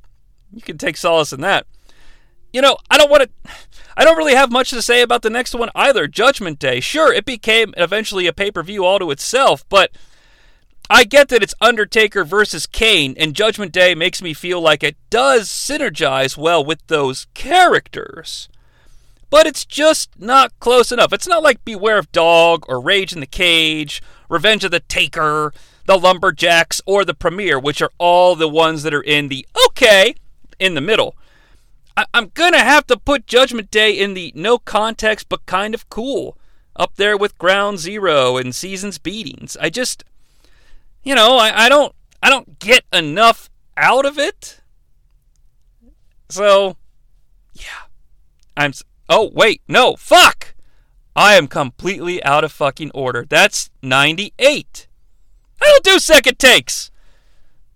[0.53, 1.67] you can take solace in that.
[2.53, 3.53] You know, I don't want to.
[3.97, 6.07] I don't really have much to say about the next one either.
[6.07, 6.81] Judgment Day.
[6.81, 9.91] Sure, it became eventually a pay per view all to itself, but
[10.91, 14.97] I get that it's Undertaker versus Kane, and Judgment Day makes me feel like it
[15.11, 18.49] does synergize well with those characters.
[19.31, 21.13] But it's just not close enough.
[21.13, 25.55] It's not like Beware of Dog or Rage in the Cage, Revenge of the Taker,
[25.87, 30.15] the Lumberjacks, or the Premiere, which are all the ones that are in the okay
[30.59, 31.17] in the middle.
[31.97, 35.89] I- I'm gonna have to put Judgment Day in the no context but kind of
[35.89, 36.37] cool,
[36.77, 39.57] up there with Ground Zero and Seasons Beatings.
[39.61, 40.05] I just
[41.03, 44.61] you know, I, I don't I don't get enough out of it.
[46.29, 46.77] So,
[47.53, 47.89] yeah.
[48.57, 48.73] I'm
[49.09, 49.61] Oh, wait.
[49.69, 49.97] No.
[49.97, 50.55] Fuck.
[51.15, 53.27] I am completely out of fucking order.
[53.29, 54.87] That's 98.
[55.61, 56.91] I don't do second takes.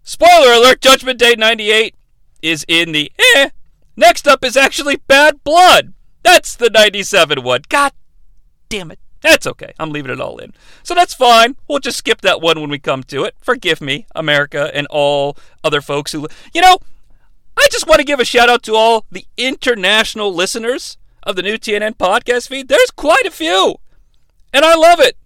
[0.03, 1.95] Spoiler alert, Judgment Day 98
[2.41, 3.51] is in the eh.
[3.97, 5.95] Next up is actually Bad Blood.
[6.23, 7.63] That's the 97 one.
[7.69, 7.93] God
[8.69, 8.99] damn it.
[9.23, 9.73] That's okay.
[9.79, 10.53] I'm leaving it all in.
[10.83, 11.57] So that's fine.
[11.67, 13.35] We'll just skip that one when we come to it.
[13.41, 16.29] Forgive me, America, and all other folks who.
[16.53, 16.79] You know,
[17.57, 21.43] I just want to give a shout out to all the international listeners of the
[21.43, 22.69] new TNN podcast feed.
[22.69, 23.77] There's quite a few.
[24.53, 25.17] And I love it.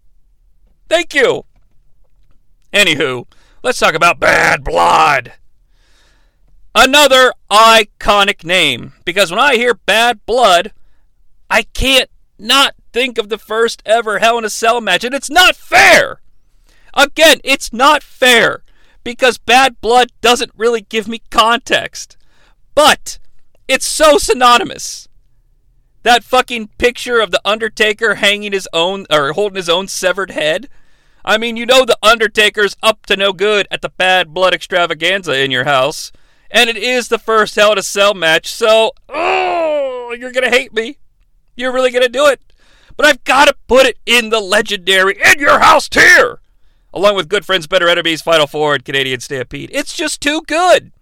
[0.89, 1.45] Thank you.
[2.73, 3.27] Anywho,
[3.62, 5.33] let's talk about Bad Blood.
[6.75, 8.95] Another iconic name.
[9.05, 10.73] Because when I hear Bad Blood,
[11.49, 15.31] I can't not think of the first ever Hell in a Cell match, and it's
[15.31, 16.21] not fair.
[16.95, 18.62] Again, it's not fair
[19.05, 22.16] because Bad Blood doesn't really give me context.
[22.75, 23.18] But
[23.68, 25.09] it's so synonymous.
[26.03, 30.68] That fucking picture of the Undertaker hanging his own or holding his own severed head.
[31.25, 35.39] I mean, you know the Undertaker's up to no good at the Bad Blood extravaganza
[35.39, 36.11] in your house.
[36.51, 40.74] And it is the first Hell in a Cell match, so oh, you're gonna hate
[40.74, 40.98] me.
[41.57, 42.40] You're really gonna do it.
[42.96, 46.40] But I've gotta put it in the legendary In Your House tier!
[46.92, 49.70] Along with Good Friends, Better Enemies, Final Four, and Canadian Stampede.
[49.72, 50.92] It's just too good.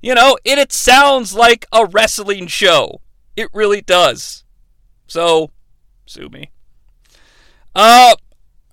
[0.00, 3.00] You know, and it sounds like a wrestling show.
[3.36, 4.44] It really does.
[5.06, 5.50] So,
[6.06, 6.50] sue me.
[7.74, 8.14] Uh,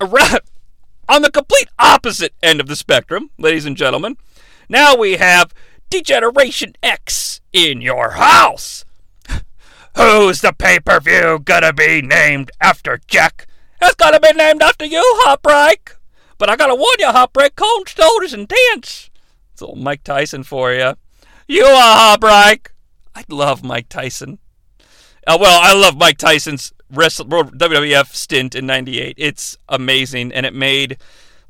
[0.00, 4.16] on the complete opposite end of the spectrum, ladies and gentlemen,
[4.68, 5.52] now we have
[5.92, 8.86] Degeneration X in your house.
[9.94, 13.46] Who's the pay per view gonna be named after, Jack?
[13.82, 15.96] It's gonna be named after you, Heartbreak.
[16.38, 19.10] But I gotta warn you, Heartbreak, cold shoulders and tense.
[19.52, 20.94] It's old Mike Tyson for you.
[21.46, 22.70] You are Heartbreak.
[23.14, 24.38] I love Mike Tyson.
[25.26, 29.14] Uh, well, I love Mike Tyson's wrestle, WWF stint in '98.
[29.18, 30.96] It's amazing, and it made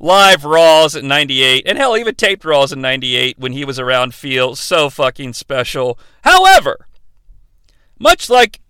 [0.02, 4.14] live Raws in '98, and hell, even taped Raws in '98 when he was around
[4.14, 5.98] feel so fucking special.
[6.24, 6.86] However,
[7.98, 8.60] much like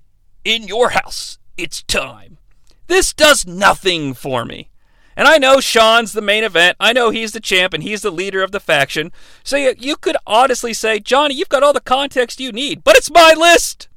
[0.44, 2.38] in your house, it's time.
[2.86, 4.68] This does nothing for me.
[5.16, 6.76] And I know Shawn's the main event.
[6.80, 9.12] I know he's the champ and he's the leader of the faction.
[9.44, 12.82] So you, you could honestly say, Jonnie, you've got all the context you need.
[12.82, 13.88] But it's my list.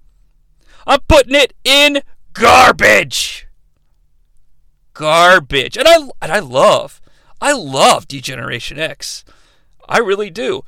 [0.86, 2.02] I'm putting it in
[2.34, 3.48] garbage.
[4.94, 5.78] Garbage.
[5.78, 7.02] And I and I love,
[7.42, 9.24] I love Degeneration X.
[9.88, 10.64] I really do.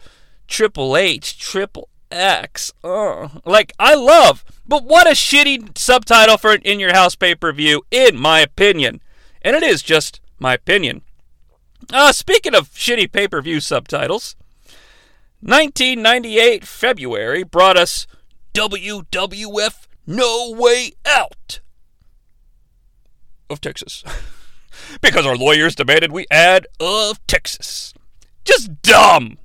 [0.47, 2.71] Triple H, Triple X.
[2.83, 7.35] Uh, like I love, but what a shitty subtitle for an in your house pay
[7.35, 9.01] per view, in my opinion.
[9.41, 11.01] And it is just my opinion.
[11.91, 14.35] Uh, speaking of shitty pay per view subtitles,
[15.41, 18.07] 1998 February brought us
[18.53, 21.59] WWF No Way Out
[23.49, 24.03] of Texas.
[25.01, 27.93] because our lawyers demanded we add of Texas.
[28.43, 29.37] Just dumb.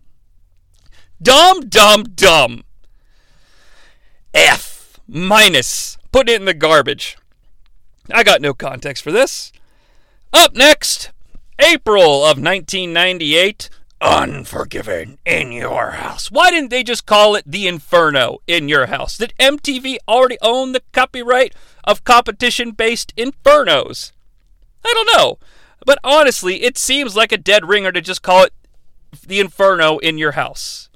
[1.20, 2.64] Dumb, dumb, dumb.
[4.34, 5.99] F minus.
[6.11, 7.16] Put it in the garbage.
[8.11, 9.53] I got no context for this.
[10.32, 11.11] Up next,
[11.59, 13.70] April of 1998.
[14.01, 16.28] Unforgiven in your house.
[16.28, 19.16] Why didn't they just call it the Inferno in your house?
[19.16, 24.11] Did MTV already own the copyright of competition based infernos?
[24.85, 25.39] I don't know.
[25.85, 28.53] But honestly, it seems like a dead ringer to just call it
[29.26, 30.89] the Inferno in your house.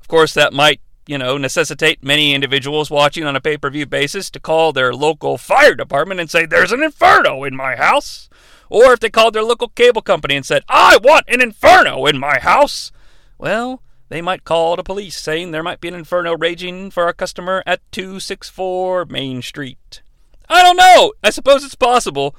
[0.00, 3.86] Of course, that might, you know, necessitate many individuals watching on a pay per view
[3.86, 8.28] basis to call their local fire department and say, There's an Inferno in my house.
[8.68, 12.18] Or if they called their local cable company and said, I want an Inferno in
[12.18, 12.90] my house.
[13.38, 17.14] Well, they might call the police saying there might be an Inferno raging for a
[17.14, 20.02] customer at 264 Main Street.
[20.48, 21.12] I don't know.
[21.22, 22.36] I suppose it's possible.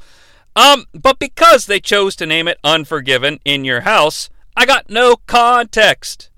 [0.58, 5.18] Um, but because they chose to name it Unforgiven in your house, I got no
[5.28, 6.32] context.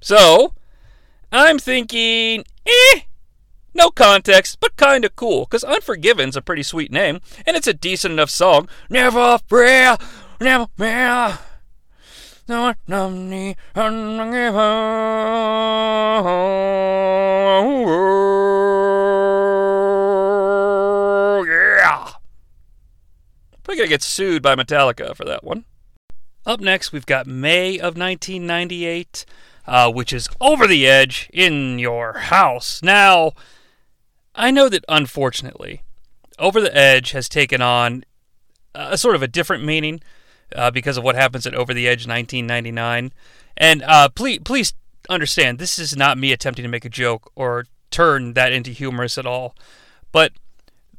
[0.00, 0.54] So,
[1.30, 3.02] I'm thinking, eh,
[3.72, 8.12] no context, but kinda cool, because Unforgiven's a pretty sweet name, and it's a decent
[8.12, 8.68] enough song.
[8.90, 9.98] Never fear,
[10.40, 11.38] never fear.
[12.48, 12.72] Yeah.
[23.74, 25.64] We're gonna get sued by Metallica for that one.
[26.46, 29.24] Up next, we've got May of 1998,
[29.66, 32.80] uh, which is Over the Edge in Your House.
[32.84, 33.32] Now,
[34.32, 35.82] I know that unfortunately,
[36.38, 38.04] Over the Edge has taken on
[38.76, 40.00] a sort of a different meaning
[40.54, 43.12] uh, because of what happens at Over the Edge 1999.
[43.56, 44.72] And uh, please, please
[45.08, 49.18] understand, this is not me attempting to make a joke or turn that into humorous
[49.18, 49.56] at all.
[50.12, 50.30] But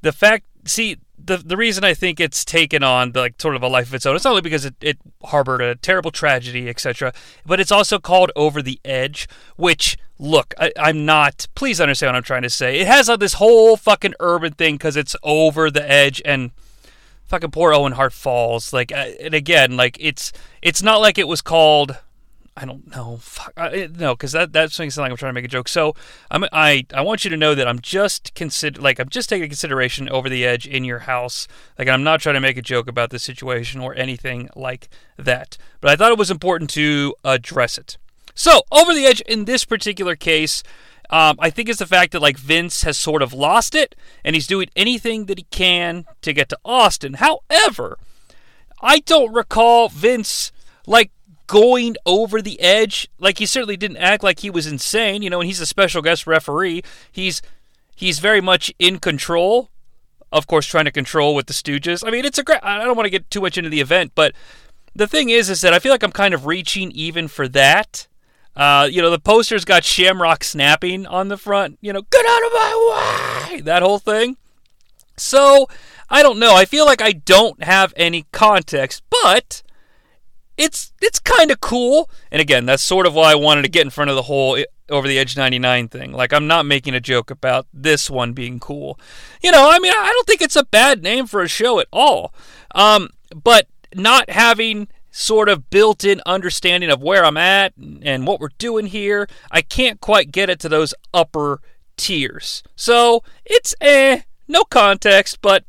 [0.01, 3.63] the fact, see, the the reason I think it's taken on the, like sort of
[3.63, 6.69] a life of its own, it's not only because it, it harbored a terrible tragedy,
[6.69, 7.13] etc.,
[7.45, 11.47] but it's also called Over the Edge, which look, I, I'm not.
[11.55, 12.79] Please understand what I'm trying to say.
[12.79, 16.51] It has uh, this whole fucking urban thing because it's over the edge and
[17.25, 18.73] fucking poor Owen Hart falls.
[18.73, 21.97] Like, uh, and again, like it's it's not like it was called.
[22.57, 23.17] I don't know.
[23.21, 25.67] Fuck, uh, no, because that that's something like I'm trying to make a joke.
[25.67, 25.93] So
[26.31, 29.49] I'm I I want you to know that I'm just consider like I'm just taking
[29.49, 31.49] consideration over the edge in your house.
[31.77, 34.87] Like I'm not trying to make a joke about the situation or anything like
[35.17, 35.57] that.
[35.81, 37.97] But I thought it was important to address it.
[38.35, 40.63] So over the edge in this particular case.
[41.11, 43.93] Um, I think it's the fact that like Vince has sort of lost it,
[44.23, 47.15] and he's doing anything that he can to get to Austin.
[47.15, 47.99] However,
[48.81, 50.51] I don't recall Vince
[50.87, 51.11] like
[51.47, 53.07] going over the edge.
[53.19, 55.41] Like he certainly didn't act like he was insane, you know.
[55.41, 56.83] And he's a special guest referee.
[57.11, 57.41] He's
[57.95, 59.69] he's very much in control.
[60.31, 62.05] Of course, trying to control with the Stooges.
[62.05, 62.59] I mean, it's a great.
[62.63, 64.33] I don't want to get too much into the event, but
[64.95, 68.07] the thing is, is that I feel like I'm kind of reaching even for that.
[68.55, 71.77] Uh, you know, the poster's got Shamrock snapping on the front.
[71.81, 73.61] You know, get out of my way.
[73.61, 74.37] That whole thing.
[75.17, 75.67] So
[76.09, 76.55] I don't know.
[76.55, 79.63] I feel like I don't have any context, but
[80.57, 82.09] it's it's kind of cool.
[82.31, 84.57] And again, that's sort of why I wanted to get in front of the whole
[84.89, 86.11] over the edge 99 thing.
[86.11, 88.99] Like I'm not making a joke about this one being cool.
[89.41, 91.87] You know, I mean, I don't think it's a bad name for a show at
[91.91, 92.33] all.
[92.73, 93.09] Um,
[93.43, 98.87] but not having sort of built-in understanding of where I'm at and what we're doing
[98.87, 101.61] here, I can't quite get it to those upper
[101.95, 102.63] tiers.
[102.75, 105.63] So, it's eh, no context, but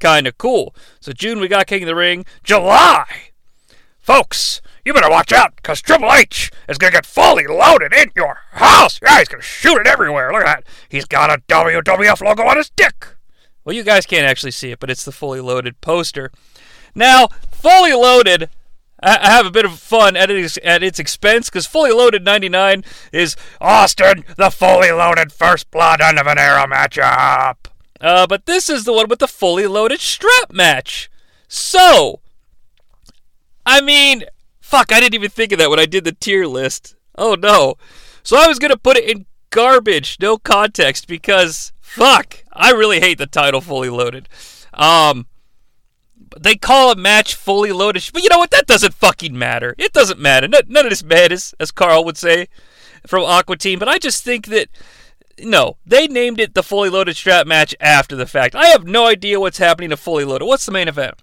[0.00, 0.74] kind of cool.
[0.98, 3.29] So June we got King of the Ring, July
[4.10, 8.10] Folks, you better watch out, because Triple H is going to get fully loaded in
[8.16, 8.98] your house.
[9.00, 10.32] Yeah, he's going to shoot it everywhere.
[10.32, 10.64] Look at that.
[10.88, 13.06] He's got a WWF logo on his dick.
[13.64, 16.32] Well, you guys can't actually see it, but it's the fully loaded poster.
[16.92, 18.50] Now, fully loaded,
[19.00, 22.82] I have a bit of fun at its, at its expense, because fully loaded 99
[23.12, 27.58] is Austin, the fully loaded first blood end of an era matchup.
[28.00, 31.08] Uh, but this is the one with the fully loaded strap match.
[31.46, 32.19] So,
[33.70, 34.24] I mean,
[34.60, 36.96] fuck, I didn't even think of that when I did the tier list.
[37.16, 37.76] Oh no.
[38.24, 42.98] So I was going to put it in garbage, no context, because fuck, I really
[42.98, 44.28] hate the title fully loaded.
[44.74, 45.26] Um,
[46.38, 48.50] they call a match fully loaded, but you know what?
[48.50, 49.76] That doesn't fucking matter.
[49.78, 50.48] It doesn't matter.
[50.48, 52.48] None of this matters, as Carl would say
[53.06, 53.78] from Aqua Teen.
[53.78, 54.68] But I just think that
[55.38, 58.56] no, they named it the fully loaded strap match after the fact.
[58.56, 60.46] I have no idea what's happening to fully loaded.
[60.46, 61.14] What's the main event?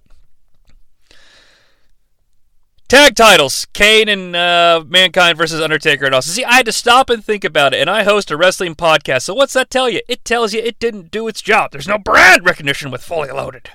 [2.88, 6.32] Tag titles: Kane and uh, Mankind versus Undertaker and Austin.
[6.32, 9.22] See, I had to stop and think about it, and I host a wrestling podcast.
[9.22, 10.00] So what's that tell you?
[10.08, 11.70] It tells you it didn't do its job.
[11.70, 13.68] There's no brand recognition with Fully Loaded.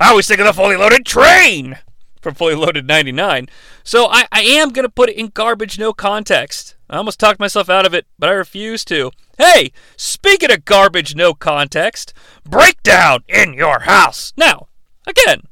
[0.00, 1.78] I always think of the Fully Loaded train
[2.20, 3.48] from Fully Loaded '99.
[3.84, 6.74] So I, I am gonna put it in garbage, no context.
[6.90, 9.12] I almost talked myself out of it, but I refuse to.
[9.38, 14.32] Hey, speaking of garbage, no context, breakdown in your house.
[14.36, 14.66] Now,
[15.06, 15.42] again,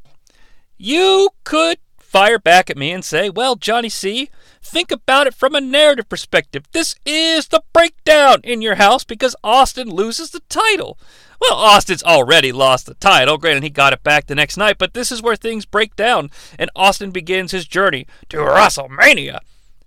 [0.77, 4.31] you could fire back at me and say, Well, Jonnie Sea,
[4.63, 6.65] think about it from a narrative perspective.
[6.73, 10.99] This is the breakdown in your house because Austin loses the title.
[11.41, 13.37] Well, Austin's already lost the title.
[13.37, 16.31] Granted, he got it back the next night, but this is where things break down
[16.59, 19.41] and Austin begins his journey to WrestleMania.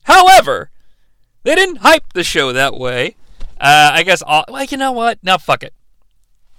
[0.04, 0.70] However,
[1.44, 3.16] they didn't hype the show that way.
[3.60, 5.20] Uh, I guess, well, you know what?
[5.24, 5.74] Now, fuck it.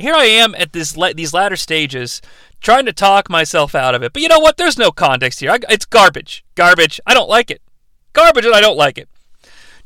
[0.00, 2.22] Here I am at this these latter stages
[2.60, 4.12] trying to talk myself out of it.
[4.12, 4.56] But you know what?
[4.56, 5.50] There's no context here.
[5.50, 6.44] I, it's garbage.
[6.54, 7.00] Garbage.
[7.06, 7.60] I don't like it.
[8.12, 9.08] Garbage and I don't like it.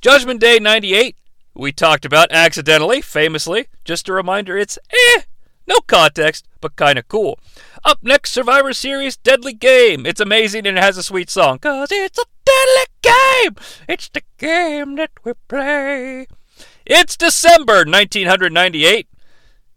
[0.01, 1.17] Judgment Day 98,
[1.55, 3.67] we talked about accidentally, famously.
[3.85, 5.23] Just a reminder, it's eh,
[5.67, 7.39] no context, but kind of cool.
[7.85, 10.07] Up next, Survivor Series Deadly Game.
[10.07, 11.59] It's amazing and it has a sweet song.
[11.59, 13.57] Cause it's a deadly game.
[13.89, 16.27] It's the game that we play.
[16.87, 19.09] It's December 1998.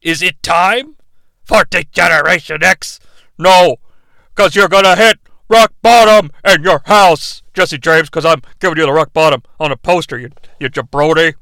[0.01, 0.95] Is it time
[1.43, 2.99] for the Generation X?
[3.37, 3.77] No,
[4.35, 5.19] because you're going to hit
[5.49, 9.71] rock bottom in your house, Jesse James, because I'm giving you the rock bottom on
[9.71, 10.29] a poster, you,
[10.59, 11.35] you jabroni.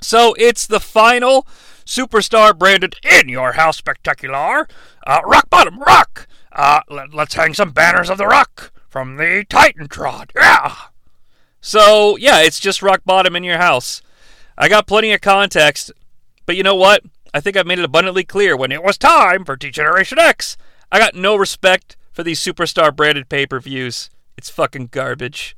[0.00, 1.46] So it's the final
[1.86, 4.68] superstar branded in your house spectacular.
[5.06, 6.26] Uh, rock bottom, rock.
[6.52, 10.30] Uh, let, let's hang some banners of the rock from the Titantron.
[10.34, 10.74] Yeah.
[11.60, 14.02] So yeah, it's just rock bottom in your house.
[14.56, 15.90] I got plenty of context,
[16.46, 17.02] but you know what?
[17.34, 20.56] I think I've made it abundantly clear when it was time for T Generation X.
[20.92, 24.08] I got no respect for these superstar branded pay per views.
[24.36, 25.56] It's fucking garbage.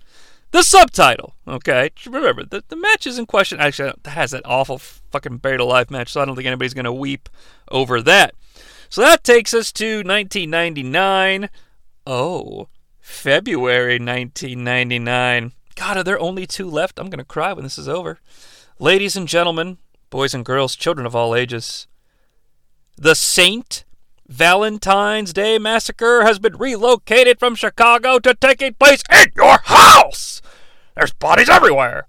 [0.52, 1.90] The subtitle, okay?
[2.06, 3.60] Remember, the, the match is in question.
[3.60, 6.86] Actually, that has that awful fucking buried alive match, so I don't think anybody's going
[6.86, 7.28] to weep
[7.70, 8.34] over that.
[8.88, 11.50] So that takes us to 1999.
[12.06, 12.68] Oh,
[13.00, 15.52] February 1999.
[15.74, 16.98] God, are there only two left?
[16.98, 18.18] I'm going to cry when this is over.
[18.78, 19.78] Ladies and gentlemen,
[20.16, 21.86] boys and girls, children of all ages,
[22.96, 23.84] the Saint
[24.26, 30.40] Valentine's Day Massacre has been relocated from Chicago to taking place in your house!
[30.94, 32.06] There's bodies everywhere!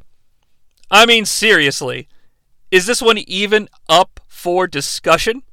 [0.89, 2.07] I mean, seriously,
[2.71, 5.43] is this one even up for discussion?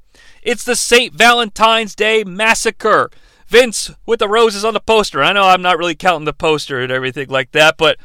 [0.41, 1.13] It's the St.
[1.13, 3.11] Valentine's Day Massacre.
[3.49, 5.25] Vince with the roses on the poster.
[5.25, 7.99] I know I'm not really counting the poster and everything like that, but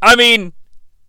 [0.00, 0.54] I mean,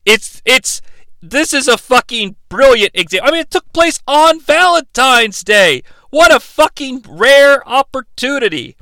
[0.06, 0.82] it's it's
[1.22, 3.30] this is a fucking brilliant example.
[3.30, 5.84] I mean, it took place on Valentine's Day.
[6.10, 8.76] What a fucking rare opportunity.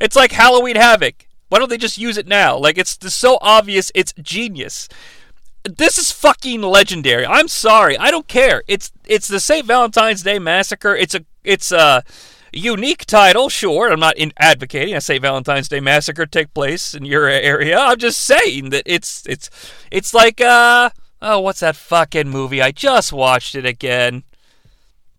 [0.00, 1.26] It's like Halloween Havoc.
[1.48, 2.56] Why don't they just use it now?
[2.56, 4.88] Like it's so obvious it's genius.
[5.64, 7.26] This is fucking legendary.
[7.26, 7.96] I'm sorry.
[7.98, 8.64] I don't care.
[8.66, 9.66] It's it's the St.
[9.66, 10.96] Valentine's Day Massacre.
[10.96, 12.02] It's a it's a
[12.52, 13.92] unique title, sure.
[13.92, 15.22] I'm not in advocating a St.
[15.22, 17.78] Valentine's Day Massacre take place in your area.
[17.78, 19.50] I'm just saying that it's it's
[19.90, 20.90] it's like uh
[21.22, 22.60] oh, what's that fucking movie?
[22.60, 24.24] I just watched it again.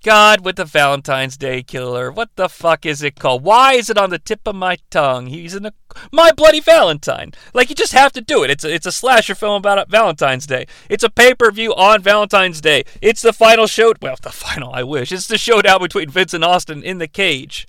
[0.04, 2.12] God with the Valentine's Day Killer.
[2.12, 3.42] What the fuck is it called?
[3.42, 5.28] Why is it on the tip of my tongue?
[5.28, 5.72] He's in a
[6.12, 7.32] My Bloody Valentine.
[7.54, 8.52] Like you just have to do it.
[8.52, 10.68] It's a, it's a slasher film about Valentine's Day.
[10.90, 12.84] It's a pay-per-view on Valentine's Day.
[13.02, 13.94] It's the final show.
[14.02, 14.74] Well, the final.
[14.74, 17.66] I wish it's the showdown between Vince and Austin in the cage.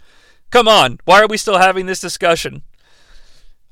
[0.50, 0.98] Come on.
[1.04, 2.62] Why are we still having this discussion?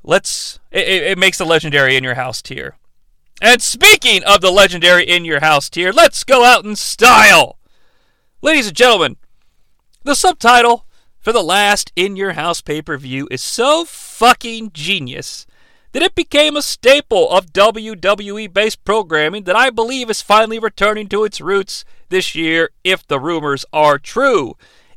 [0.03, 0.59] Let's.
[0.71, 2.77] It, it makes the legendary in your house tier.
[3.43, 7.59] And speaking of the legendary in your house tier, let's go out in style.
[8.41, 9.17] Ladies and gentlemen,
[10.03, 10.85] the subtitle
[11.19, 15.45] for the last In Your House pay per view is so fucking genius
[15.91, 21.09] that it became a staple of WWE based programming that I believe is finally returning
[21.09, 24.55] to its roots this year if the rumors are true.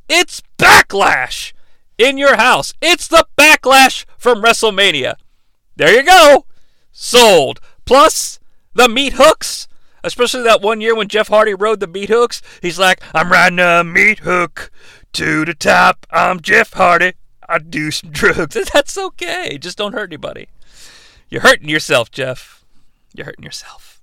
[0.08, 1.52] It's Backlash
[1.98, 2.74] in your house.
[2.80, 5.14] It's the Backlash from WrestleMania.
[5.74, 6.46] There you go.
[6.92, 7.58] Sold.
[7.86, 8.38] Plus,
[8.74, 9.66] the meat hooks
[10.06, 12.40] Especially that one year when Jeff Hardy rode the meat hooks.
[12.62, 14.70] He's like, I'm riding a meat hook
[15.14, 16.06] to the top.
[16.12, 17.14] I'm Jeff Hardy.
[17.48, 18.56] I do some drugs.
[18.72, 19.58] That's okay.
[19.58, 20.46] Just don't hurt anybody.
[21.28, 22.64] You're hurting yourself, Jeff.
[23.14, 24.00] You're hurting yourself.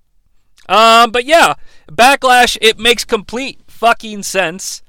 [0.67, 1.53] Um, but yeah,
[1.89, 4.81] Backlash, it makes complete fucking sense.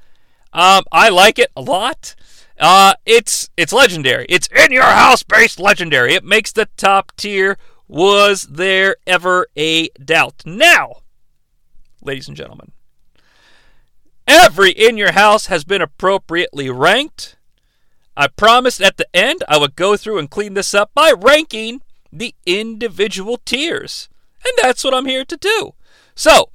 [0.52, 2.16] Um, I like it a lot.
[2.58, 4.26] Uh, it's it's legendary.
[4.28, 6.14] It's in your house based legendary.
[6.14, 7.56] It makes the top tier.
[7.88, 10.42] Was there ever a doubt?
[10.46, 11.02] Now,
[12.02, 12.72] ladies and gentlemen.
[14.26, 17.36] Every in your house has been appropriately ranked.
[18.16, 21.82] I promised at the end I would go through and clean this up by ranking
[22.12, 24.08] the individual tiers.
[24.44, 25.74] And that's what I'm here to do.
[26.14, 26.50] So,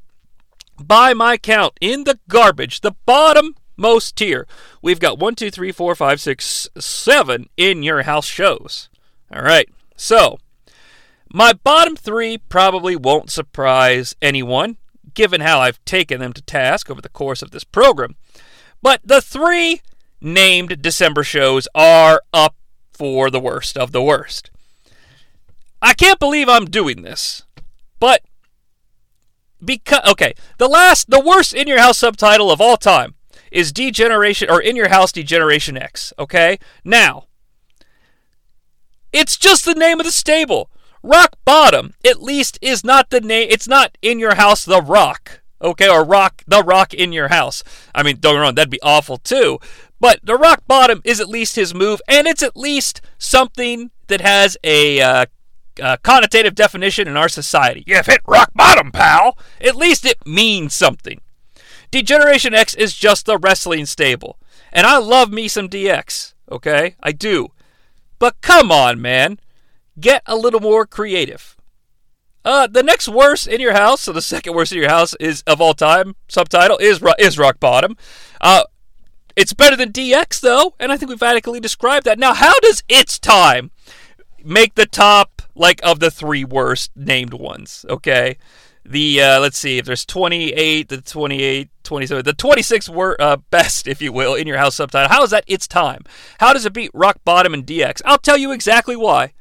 [0.80, 4.48] by my count, in the garbage, the bottom most tier,
[4.82, 8.90] we've got one, two, three, four, five, six, seven in your house shows.
[9.34, 9.70] All right.
[9.96, 10.40] So,
[11.32, 14.78] my bottom three probably won't surprise anyone
[15.14, 18.16] given how I've taken them to task over the course of this program.
[18.82, 19.82] But the three
[20.22, 22.56] named December shows are up
[22.94, 24.52] for the worst of the worst.
[25.82, 27.44] I can't believe I'm doing this,
[28.00, 28.22] but
[29.64, 33.16] because okay, the last the worst in your house subtitle of all time
[33.52, 36.60] is Degeneration or In Your House Degeneration X, okay?
[36.84, 37.26] Now,
[39.12, 40.70] it's just the name of the stable.
[41.04, 43.48] Rock Bottom, at least, is not the name.
[43.50, 47.64] It's not in your house, the Rock, okay, or Rock, the Rock in your house.
[47.96, 49.60] I mean, don't get me wrong, that'd be awful too.
[50.00, 54.22] But the Rock Bottom is at least his move, and it's at least something that
[54.22, 55.26] has a uh,
[55.82, 57.84] uh, connotative definition in our society.
[57.86, 59.38] You've hit rock bottom, pal.
[59.62, 61.22] At least it means something.
[61.92, 64.38] Degeneration X is just the wrestling stable.
[64.72, 66.96] And I love me some DX, okay?
[67.02, 67.50] I do.
[68.20, 69.40] But come on, man
[70.00, 71.56] get a little more creative.
[72.46, 75.44] Uh, the next worst in your house, so the second worst in your house is
[75.46, 77.96] of all time subtitle is is rock bottom.
[78.40, 78.64] Uh,
[79.36, 82.18] It's better than DX though, and I think we've adequately described that.
[82.20, 83.72] Now, how does It's Time
[84.44, 87.86] make the top like of the three worst named ones?
[87.90, 88.38] Okay.
[88.86, 93.88] The uh, let's see if there's 28, the 28, 27, the 26 were uh, best,
[93.94, 95.10] if you will, in your house subtitle.
[95.10, 95.44] How is that?
[95.46, 96.04] It's time.
[96.40, 98.02] How does it beat Rock Bottom and DX?
[98.06, 99.34] I'll tell you exactly why.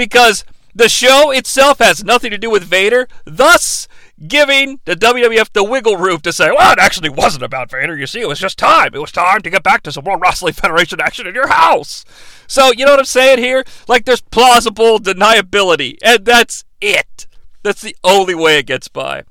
[0.00, 3.86] Because the show itself has nothing to do with Vader, thus
[4.26, 7.94] giving the WWF the wiggle room to say, well, it actually wasn't about Vader.
[7.94, 8.94] You see, it was just time.
[8.94, 12.06] It was time to get back to some World Wrestling Federation action in your house.
[12.46, 13.62] So, you know what I'm saying here?
[13.88, 17.26] Like, there's plausible deniability, and that's it.
[17.62, 19.24] That's the only way it gets by.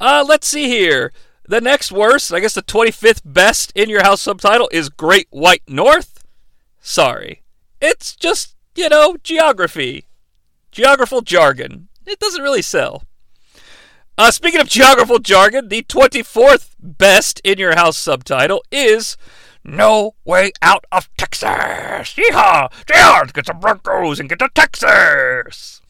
[0.00, 1.12] Uh, let's see here.
[1.44, 5.62] The next worst, I guess the 25th best in your house subtitle is Great White
[5.68, 6.24] North.
[6.80, 7.42] Sorry.
[7.80, 10.06] It's just, you know, geography.
[10.70, 11.88] Geographical jargon.
[12.06, 13.02] It doesn't really sell.
[14.18, 19.16] Uh, speaking of geographical jargon, the 24th best in your house subtitle is
[19.64, 22.14] No Way Out of Texas.
[22.14, 22.70] Yeehaw!
[22.86, 25.82] Jayhawks, get some Broncos and get to Texas.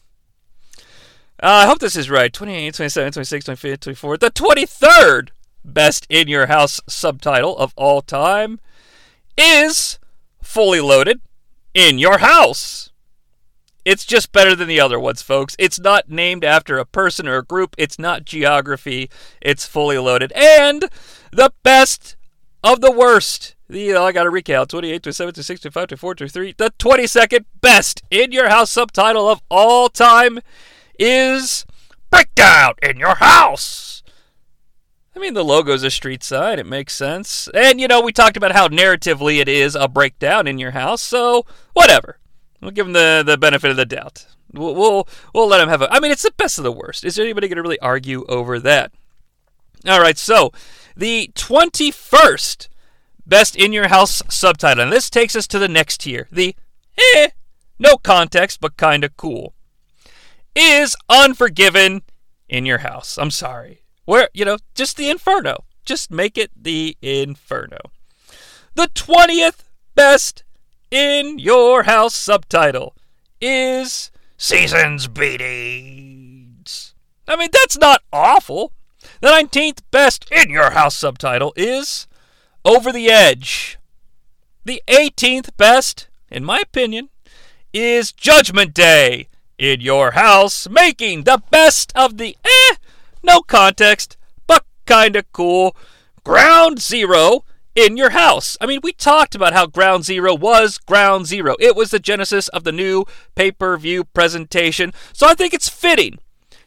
[1.43, 2.33] Uh, I hope this is right.
[2.33, 4.17] 28, 27, 26, 25, 24.
[4.17, 5.29] The 23rd
[5.65, 8.59] best in your house subtitle of all time
[9.37, 9.99] is
[10.43, 11.21] Fully Loaded
[11.77, 12.91] in Your House.
[13.85, 15.55] It's just better than the other ones, folks.
[15.59, 17.77] It's not named after a person or a group.
[17.77, 19.11] It's not geography.
[19.43, 20.33] It's fully loaded.
[20.33, 20.87] And
[21.31, 22.17] the best
[22.65, 23.55] of the worst.
[23.69, 26.55] The, oh, I got to recount 28, to 27, 26, 25, 24, 23.
[26.57, 30.41] The 22nd best in your house subtitle of all time
[30.99, 31.67] is
[32.11, 33.96] Breakdown in Your House.
[35.17, 36.59] I mean, the logo's a street sign.
[36.59, 37.49] It makes sense.
[37.55, 41.01] And, you know, we talked about how narratively it is a breakdown in your house,
[41.01, 42.19] so whatever.
[42.61, 44.27] We'll give them the, the benefit of the doubt.
[44.53, 45.91] We'll, we'll, we'll let them have a.
[45.91, 47.03] I mean, it's the best of the worst.
[47.03, 48.93] Is there anybody going to really argue over that?
[49.87, 50.53] All right, so
[50.95, 52.69] the 21st
[53.27, 54.85] best in your house subtitle.
[54.85, 56.29] And this takes us to the next tier.
[56.31, 56.55] The
[56.99, 57.29] eh,
[57.79, 59.55] no context, but kind of cool.
[60.55, 62.03] Is Unforgiven
[62.49, 63.19] in your house.
[63.19, 63.83] I'm sorry.
[64.07, 65.65] Where, you know, just the Inferno.
[65.85, 67.79] Just make it the Inferno.
[68.75, 70.45] The 20th best
[70.91, 72.95] in your house subtitle
[73.41, 76.95] is Seasons Beatings.
[77.29, 78.73] I mean, that's not awful.
[79.21, 82.07] The 19th best in your house subtitle is
[82.65, 83.79] Over the Edge.
[84.65, 87.11] The 18th best, in my opinion,
[87.73, 89.29] is Judgment Day
[89.59, 92.75] in your house, making the best of the eh,
[93.23, 95.77] no context, but kinda cool.
[96.25, 97.45] Ground Zero
[97.75, 98.57] in your house.
[98.61, 101.55] I mean, we talked about how Ground Zero was Ground Zero.
[101.61, 103.05] It was the genesis of the new
[103.35, 106.19] pay per view presentation, so I think it's fitting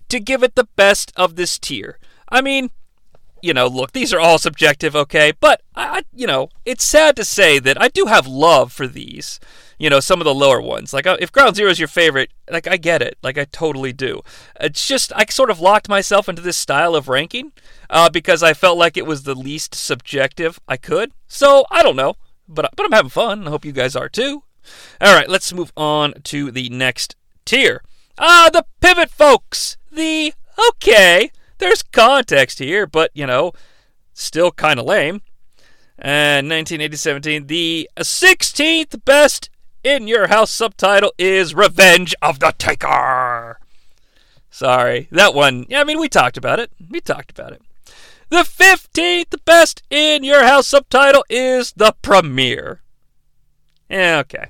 [0.10, 1.97] to give it the best of this tier.
[2.30, 2.70] I mean,
[3.41, 7.26] you know, look, these are all subjective, okay, but I, you know, it's sad to
[7.26, 9.39] say that I do have love for these.
[9.80, 10.93] You know, some of the lower ones.
[10.93, 13.17] Like, uh, if Ground Zero is your favorite, like, I get it.
[13.23, 14.21] Like, I totally do.
[14.59, 17.53] It's just, I sort of locked myself into this style of ranking
[17.89, 21.13] uh, because I felt like it was the least subjective I could.
[21.27, 22.15] So, I don't know.
[22.47, 23.47] But, but I'm having fun.
[23.47, 24.43] I hope you guys are too.
[24.99, 27.15] All right, let's move on to the next
[27.45, 27.82] tier.
[28.17, 29.77] Ah, the pivot, folks.
[29.91, 30.34] The,
[30.71, 33.53] okay, there's context here, but, you know,
[34.13, 35.21] still kind of lame.
[35.97, 39.49] And 1917, the 16th best
[39.84, 43.59] in your house subtitle is Revenge of the Taker.
[44.49, 45.65] Sorry, that one.
[45.69, 46.71] Yeah, I mean, we talked about it.
[46.89, 47.61] We talked about it.
[48.30, 52.82] The 15th best in your house subtitle is The Premiere.
[53.89, 54.49] Yeah, okay.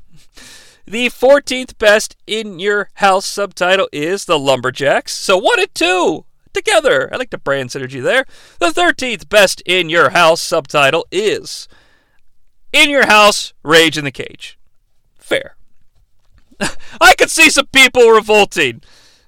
[0.85, 5.13] The 14th best in your house subtitle is The Lumberjacks.
[5.13, 7.09] So one and two together.
[7.13, 8.25] I like the brand synergy there.
[8.59, 11.67] The 13th best in your house subtitle is
[12.73, 14.58] In Your House Rage in the Cage.
[15.29, 15.55] Fair.
[16.99, 18.81] I could see some people revolting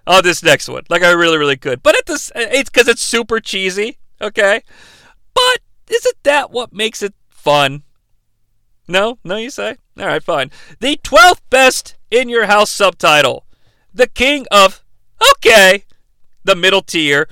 [0.08, 0.82] on this next one.
[0.90, 1.84] Like I really, really could.
[1.84, 4.00] But at this, uh, it's because it's super cheesy.
[4.20, 4.64] Okay,
[5.36, 7.84] but isn't that what makes it fun?
[8.88, 9.78] No, no, you say.
[10.00, 10.50] All right, fine.
[10.80, 13.46] The twelfth best in your house subtitle,
[13.94, 14.84] the king of
[15.36, 15.86] okay,
[16.44, 17.30] the middle tier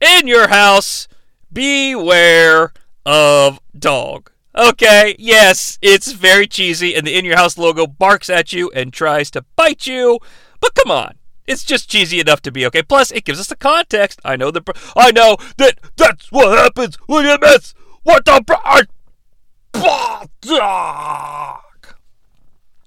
[0.00, 1.08] in your house.
[1.52, 2.72] Beware
[3.04, 4.30] of dog.
[4.54, 8.92] Okay, yes, it's very cheesy, and the In Your House logo barks at you and
[8.92, 10.18] tries to bite you,
[10.60, 11.14] but come on.
[11.46, 12.82] It's just cheesy enough to be okay.
[12.82, 14.20] Plus, it gives us the context.
[14.24, 14.62] I know the.
[14.94, 18.44] I know that that's what happens when you miss what the.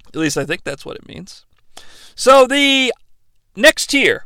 [0.08, 1.46] At least I think that's what it means.
[2.16, 2.94] So the
[3.56, 4.26] next tier,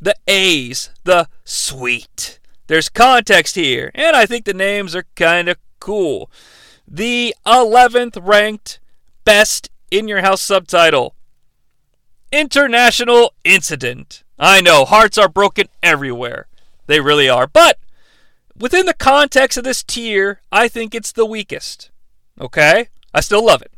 [0.00, 2.38] the A's, the sweet.
[2.66, 6.30] There's context here, and I think the names are kind of cool.
[6.88, 8.78] The 11th ranked
[9.24, 11.14] best in your house subtitle
[12.32, 14.22] International Incident.
[14.38, 16.46] I know, hearts are broken everywhere.
[16.86, 17.46] They really are.
[17.46, 17.78] But
[18.56, 21.90] within the context of this tier, I think it's the weakest.
[22.40, 22.88] Okay?
[23.14, 23.72] I still love it.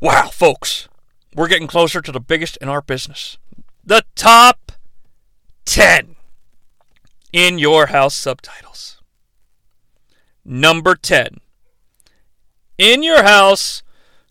[0.00, 0.88] Wow, folks,
[1.34, 3.38] we're getting closer to the biggest in our business.
[3.84, 4.72] The top
[5.64, 6.16] 10
[7.32, 8.95] in your house subtitles.
[10.48, 11.40] Number 10.
[12.78, 13.82] In your house,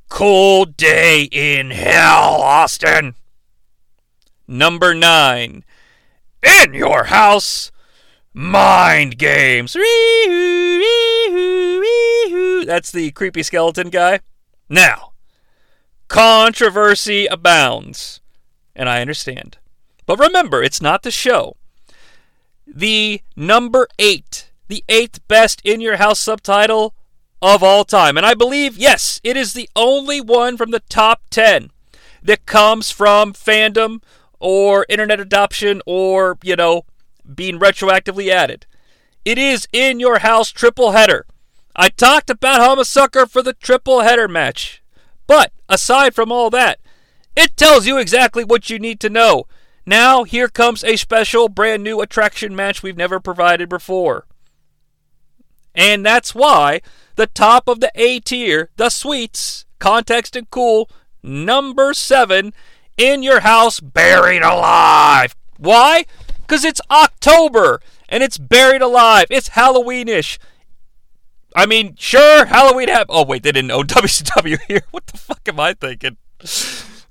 [0.08, 3.16] cold day in hell, Austin.
[4.48, 5.66] Number 9.
[6.42, 7.70] In your house,
[8.34, 9.74] mind games.
[12.66, 14.22] That's the creepy skeleton guy.
[14.70, 15.12] Now,
[16.08, 18.22] controversy abounds,
[18.74, 19.58] and I understand.
[20.06, 21.58] But remember, it's not the show.
[22.66, 24.35] The number eight,
[24.68, 26.94] the eighth best in your house subtitle
[27.42, 28.18] of all time.
[28.18, 31.72] And I believe, yes, it is the only one from the top 10
[32.24, 34.02] that comes from fandom
[34.40, 36.86] or internet adoption or, you know,
[37.34, 38.66] being retroactively added.
[39.24, 41.26] It is in your house triple header.
[41.76, 44.82] I talked about how I'm a sucker for the triple header match.
[45.28, 46.80] But aside from all that,
[47.36, 49.46] it tells you exactly what you need to know.
[49.86, 54.26] Now, here comes a special, brand new attraction match we've never provided before.
[55.76, 56.82] And that's why
[57.16, 60.90] the top of the A tier, the suites, context and cool,
[61.22, 62.54] number seven,
[62.98, 65.36] in your house, buried alive.
[65.58, 66.06] Why?
[66.42, 69.28] Because it's October and it's buried alive.
[69.30, 70.38] It's Halloweenish.
[71.56, 73.08] I mean, sure, Halloween have.
[73.10, 74.82] Oh wait, they didn't know WCW here.
[74.92, 76.18] What the fuck am I thinking?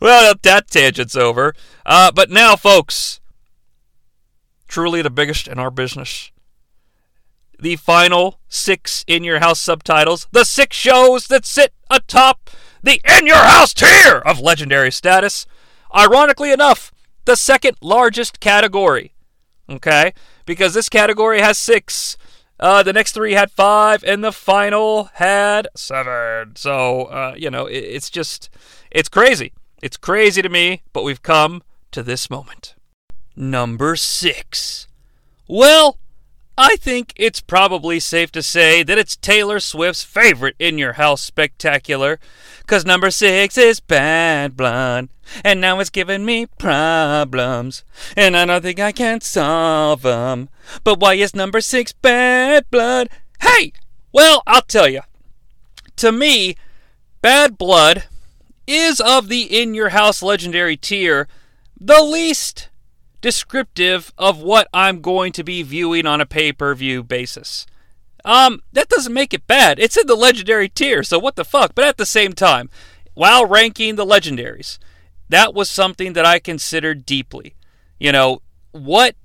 [0.00, 1.54] Well, that tangent's over.
[1.86, 3.20] Uh, but now, folks,
[4.68, 6.30] truly the biggest in our business.
[7.64, 12.50] The final six in your house subtitles, the six shows that sit atop
[12.82, 15.46] the in your house tier of legendary status.
[15.96, 16.92] Ironically enough,
[17.24, 19.14] the second largest category.
[19.66, 20.12] Okay?
[20.44, 22.18] Because this category has six.
[22.60, 26.56] Uh, the next three had five, and the final had seven.
[26.56, 28.50] So, uh, you know, it, it's just,
[28.90, 29.54] it's crazy.
[29.80, 31.62] It's crazy to me, but we've come
[31.92, 32.74] to this moment.
[33.34, 34.86] Number six.
[35.48, 35.96] Well,
[36.56, 41.20] I think it's probably safe to say that it's Taylor Swift's favorite In Your House
[41.20, 42.20] spectacular.
[42.66, 45.08] Cause number six is Bad Blood.
[45.44, 47.82] And now it's giving me problems.
[48.16, 50.48] And I don't think I can solve them.
[50.84, 53.08] But why is number six Bad Blood?
[53.40, 53.72] Hey!
[54.12, 55.00] Well, I'll tell you.
[55.96, 56.56] To me,
[57.20, 58.04] Bad Blood
[58.66, 61.26] is of the In Your House legendary tier
[61.80, 62.68] the least
[63.24, 67.64] descriptive of what I'm going to be viewing on a pay per view basis.
[68.22, 69.78] Um, that doesn't make it bad.
[69.78, 71.74] It's in the legendary tier, so what the fuck?
[71.74, 72.68] But at the same time,
[73.14, 74.76] while ranking the legendaries,
[75.30, 77.54] that was something that I considered deeply.
[77.98, 79.16] You know, what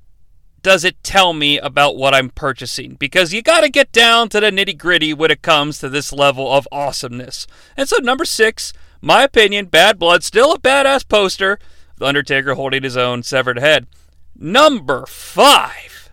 [0.61, 2.93] does it tell me about what I'm purchasing?
[2.93, 6.13] Because you got to get down to the nitty gritty when it comes to this
[6.13, 7.47] level of awesomeness.
[7.75, 8.71] And so, number six,
[9.01, 11.59] my opinion, Bad Blood, still a badass poster.
[11.99, 13.85] The Undertaker holding his own severed head.
[14.33, 16.09] Number five.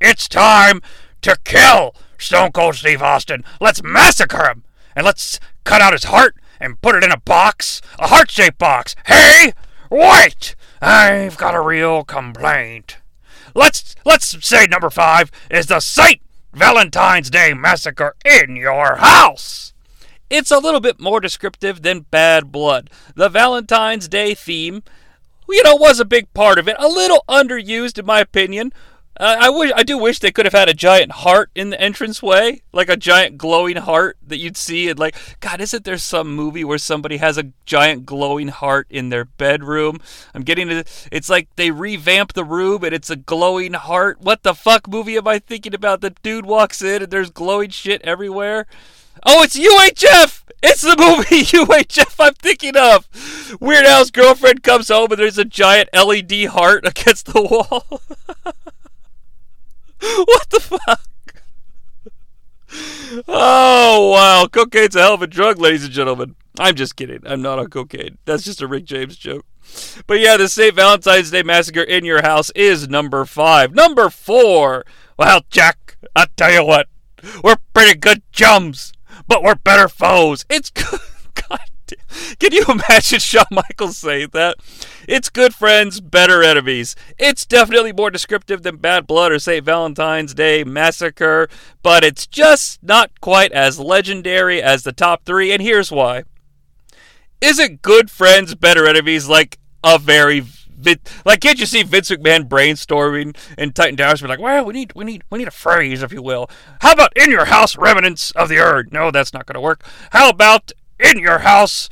[0.00, 0.82] It's time
[1.22, 3.42] to kill Stone Cold Steve Austin.
[3.58, 4.64] Let's massacre him.
[4.94, 8.58] And let's cut out his heart and put it in a box, a heart shaped
[8.58, 8.94] box.
[9.06, 9.52] Hey,
[9.90, 10.54] wait!
[10.82, 12.98] I've got a real complaint.
[13.54, 16.20] Let's let's say number five is the Saint
[16.52, 19.72] Valentine's Day massacre in your house.
[20.28, 22.90] It's a little bit more descriptive than Bad Blood.
[23.14, 24.82] The Valentine's Day theme,
[25.48, 26.76] you know, was a big part of it.
[26.78, 28.72] A little underused, in my opinion.
[29.18, 31.82] Uh, I wish I do wish they could have had a giant heart in the
[31.82, 34.90] entranceway, like a giant glowing heart that you'd see.
[34.90, 39.08] And like, God, isn't there some movie where somebody has a giant glowing heart in
[39.08, 40.00] their bedroom?
[40.34, 41.08] I'm getting it.
[41.10, 44.20] It's like they revamp the room and it's a glowing heart.
[44.20, 46.02] What the fuck movie am I thinking about?
[46.02, 48.66] The dude walks in and there's glowing shit everywhere.
[49.24, 50.42] Oh, it's UHF!
[50.62, 53.08] It's the movie UHF I'm thinking of!
[53.60, 57.84] Weird Al's girlfriend comes home and there's a giant LED heart against the wall.
[60.00, 61.00] what the fuck?
[63.28, 64.46] Oh, wow.
[64.50, 66.34] Cocaine's a hell of a drug, ladies and gentlemen.
[66.58, 67.20] I'm just kidding.
[67.24, 68.18] I'm not on cocaine.
[68.24, 69.46] That's just a Rick James joke.
[70.06, 70.74] But yeah, the St.
[70.74, 73.74] Valentine's Day Massacre in your house is number five.
[73.74, 74.84] Number four.
[75.18, 76.88] Well, Jack, I'll tell you what.
[77.42, 78.92] We're pretty good chums
[79.26, 80.44] but we're better foes.
[80.48, 81.00] It's good.
[81.34, 81.60] God
[82.38, 84.56] Can you imagine Shawn Michaels saying that?
[85.06, 86.96] It's good friends, better enemies.
[87.18, 89.64] It's definitely more descriptive than Bad Blood or St.
[89.64, 91.48] Valentine's Day Massacre,
[91.82, 96.24] but it's just not quite as legendary as the top three, and here's why.
[97.40, 100.40] Isn't good friends, better enemies like a very
[101.24, 104.22] like can't you see Vince McMahon brainstorming and Titan Towers?
[104.22, 106.48] Be like, well, we need we need we need a phrase, if you will.
[106.80, 108.92] How about in your house, remnants of the earth?
[108.92, 109.84] No, that's not going to work.
[110.10, 111.88] How about in your house,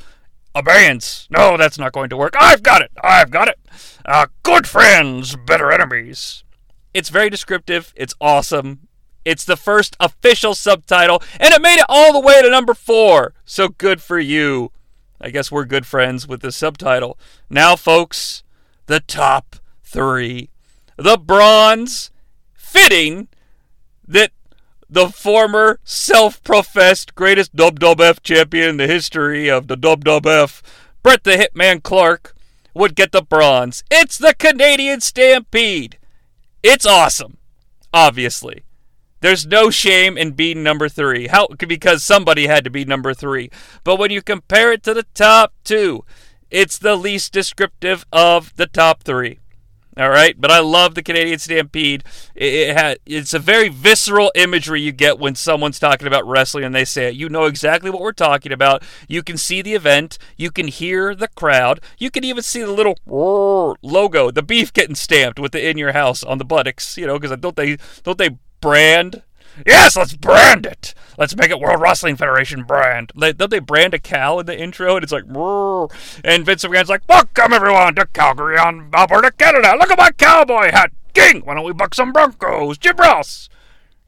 [0.53, 1.27] abeyance?
[1.29, 2.35] No, that's not going to work.
[2.39, 2.91] I've got it.
[3.03, 3.59] I've got it.
[4.05, 6.43] Uh, good friends, better enemies.
[6.93, 7.93] It's very descriptive.
[7.95, 8.87] It's awesome.
[9.25, 13.33] It's the first official subtitle, and it made it all the way to number four.
[13.43, 14.71] So good for you.
[15.19, 17.17] I guess we're good friends with the subtitle.
[17.49, 18.43] Now, folks,
[18.85, 20.49] the top three.
[20.97, 22.11] The bronze,
[22.53, 23.27] fitting
[24.07, 24.31] that
[24.89, 30.61] the former self professed greatest WWF champion in the history of the WWF,
[31.03, 32.35] Bret the Hitman Clark,
[32.73, 33.83] would get the bronze.
[33.89, 35.97] It's the Canadian Stampede.
[36.61, 37.37] It's awesome,
[37.93, 38.63] obviously.
[39.21, 41.27] There's no shame in being number three.
[41.27, 41.47] How?
[41.47, 43.49] Because somebody had to be number three.
[43.83, 46.05] But when you compare it to the top two,
[46.51, 49.39] it's the least descriptive of the top three.
[49.97, 52.03] All right, but I love the Canadian Stampede.
[52.35, 56.65] It, it ha- it's a very visceral imagery you get when someone's talking about wrestling
[56.65, 57.15] and they say it.
[57.15, 58.83] You know exactly what we're talking about.
[59.07, 60.17] You can see the event.
[60.35, 61.79] You can hear the crowd.
[61.97, 62.97] You can even see the little
[63.81, 66.97] logo, the beef getting stamped with the "in your house" on the buttocks.
[66.97, 69.21] You know, because don't they don't they brand
[69.65, 70.93] Yes, let's brand it.
[71.17, 73.11] Let's make it World Wrestling Federation brand.
[73.17, 74.95] Don't they brand a cow in the intro?
[74.95, 79.75] And it's like, and Vince McMahon's like, welcome everyone to Calgary on Alberta, Canada.
[79.79, 80.91] Look at my cowboy hat.
[81.13, 82.77] King, why don't we buck some Broncos?
[82.77, 83.49] Jim Ross.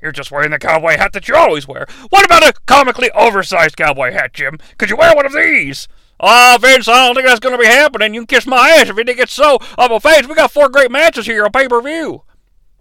[0.01, 1.87] You're just wearing the cowboy hat that you always wear.
[2.09, 4.59] What about a comically oversized cowboy hat, Jim?
[4.77, 5.87] Could you wear one of these?
[6.19, 8.13] Oh, Vince, I don't think that's going to be happening.
[8.13, 9.59] You can kiss my ass if you think it's so.
[9.77, 10.27] I'm a face.
[10.27, 12.23] We got four great matches here on pay per view.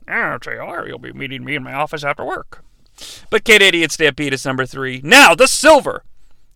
[0.08, 2.64] I'll you what, you'll be meeting me in my office after work.
[3.30, 5.00] But Kid Canadian Stampede is number three.
[5.02, 6.02] Now, the silver.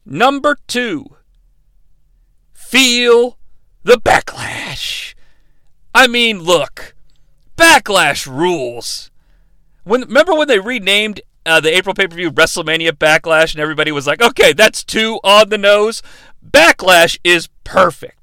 [0.06, 1.16] Number two.
[2.52, 3.38] Feel
[3.82, 5.14] the backlash.
[5.94, 6.94] I mean, look.
[7.56, 9.10] Backlash rules.
[9.84, 14.22] When remember when they renamed uh, the April pay-per-view WrestleMania Backlash and everybody was like,
[14.22, 16.02] "Okay, that's too on the nose."
[16.48, 18.19] Backlash is perfect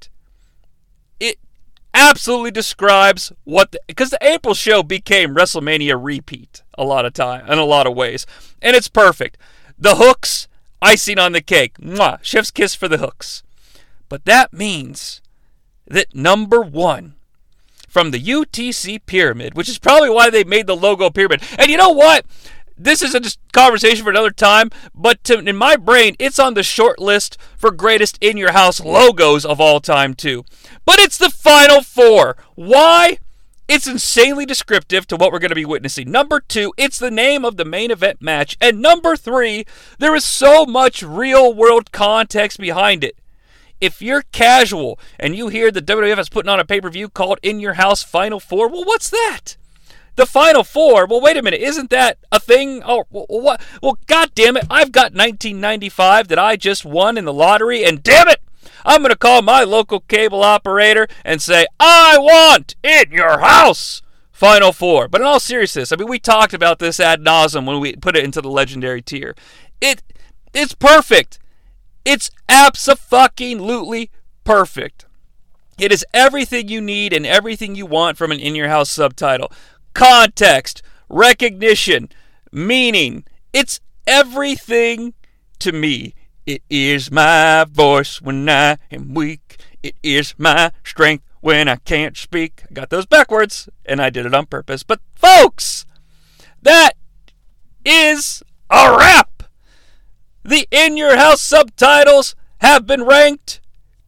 [1.97, 7.51] absolutely describes what because the, the, April show became WrestleMania repeat a lot of time
[7.51, 8.25] in a lot of ways,
[8.61, 9.37] and it's perfect.
[9.77, 10.47] The hooks,
[10.81, 13.43] icing on the cake, mwah, chef's kiss for the hooks.
[14.09, 15.21] But that means
[15.87, 17.15] that number one
[17.87, 21.41] from the UTC pyramid, which is probably why they made the logo pyramid.
[21.57, 22.25] And you know what?
[22.77, 23.21] This is a
[23.51, 27.71] conversation for another time, but to, in my brain, it's on the short list for
[27.71, 30.45] greatest in your house logos of all time, too.
[30.85, 32.37] But it's the final four.
[32.55, 33.17] Why?
[33.67, 36.09] It's insanely descriptive to what we're going to be witnessing.
[36.09, 38.55] Number two, it's the name of the main event match.
[38.61, 39.65] And number three,
[39.99, 43.17] there is so much real world context behind it.
[43.81, 47.09] If you're casual and you hear the WWF is putting on a pay per view
[47.09, 49.57] called In Your House Final Four, well, what's that?
[50.17, 51.05] The Final Four.
[51.05, 51.61] Well, wait a minute.
[51.61, 52.81] Isn't that a thing?
[52.83, 53.61] Oh, what?
[53.83, 54.65] Well, God damn it!
[54.69, 58.41] I've got 1995 that I just won in the lottery, and damn it,
[58.83, 64.01] I'm going to call my local cable operator and say I want in your house.
[64.31, 65.07] Final Four.
[65.07, 68.15] But in all seriousness, I mean, we talked about this ad nauseum when we put
[68.15, 69.35] it into the legendary tier.
[69.81, 70.03] It,
[70.53, 71.39] it's perfect.
[72.05, 74.11] It's absolutely
[74.43, 75.05] perfect.
[75.79, 79.51] It is everything you need and everything you want from an in your house subtitle
[79.97, 82.07] context, recognition,
[82.51, 83.25] meaning.
[83.51, 85.15] It's everything
[85.57, 86.13] to me.
[86.45, 89.57] It is my voice when I am weak.
[89.81, 92.63] It is my strength when I can't speak.
[92.69, 94.83] I got those backwards, and I did it on purpose.
[94.83, 95.87] But, folks,
[96.61, 96.91] that
[97.83, 99.43] is a wrap.
[100.43, 103.61] The In Your House subtitles have been ranked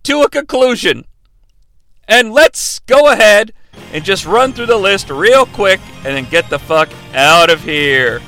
[0.04, 1.06] to a conclusion.
[2.08, 3.54] And let's go ahead
[3.94, 7.64] and just run through the list real quick and then get the fuck out of
[7.64, 8.22] here.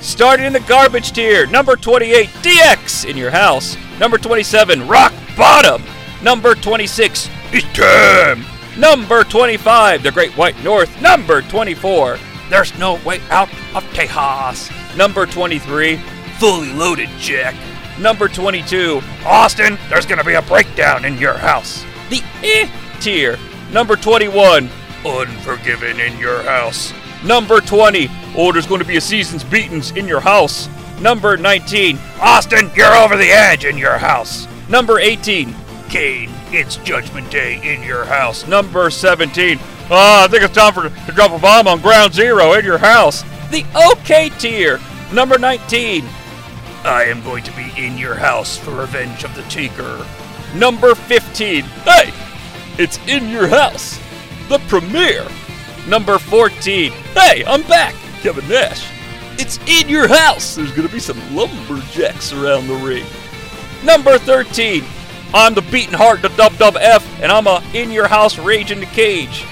[0.00, 3.76] Starting in the garbage tier, number 28, DX in your house.
[4.00, 5.82] Number 27, Rock Bottom.
[6.22, 8.78] Number 26, It's.
[8.78, 11.00] Number 25, The Great White North.
[11.00, 12.18] Number 24,
[12.50, 14.70] There's No Way Out of Tejas.
[14.96, 15.96] Number 23,
[16.38, 17.54] Fully Loaded Jack.
[18.00, 21.84] Number 22, Austin, there's gonna be a breakdown in your house.
[22.10, 22.68] The eh
[23.00, 23.38] tier,
[23.72, 24.68] Number 21,
[25.04, 26.92] Unforgiven in your house.
[27.24, 30.68] Number 20, Oh, there's going to be a season's beatings in your house.
[31.00, 34.46] Number 19, Austin, you're over the edge in your house.
[34.68, 35.54] Number 18,
[35.88, 38.46] Kane, it's Judgment Day in your house.
[38.46, 39.58] Number 17,
[39.90, 42.78] ah, I think it's time for to drop a bomb on Ground Zero in your
[42.78, 43.22] house.
[43.50, 44.78] The OK tier.
[45.12, 46.04] Number 19,
[46.84, 50.06] I am going to be in your house for Revenge of the Taker.
[50.54, 52.12] Number 15, hey,
[52.78, 53.98] it's in your house.
[54.48, 55.26] The premiere.
[55.88, 58.88] Number 14, hey, I'm back, Kevin Nash.
[59.38, 60.54] It's in your house.
[60.54, 63.04] There's going to be some lumberjacks around the ring.
[63.84, 64.84] Number 13,
[65.34, 68.70] I'm the beating heart, the dub dub F, and I'm a in your house rage
[68.70, 69.44] in the cage.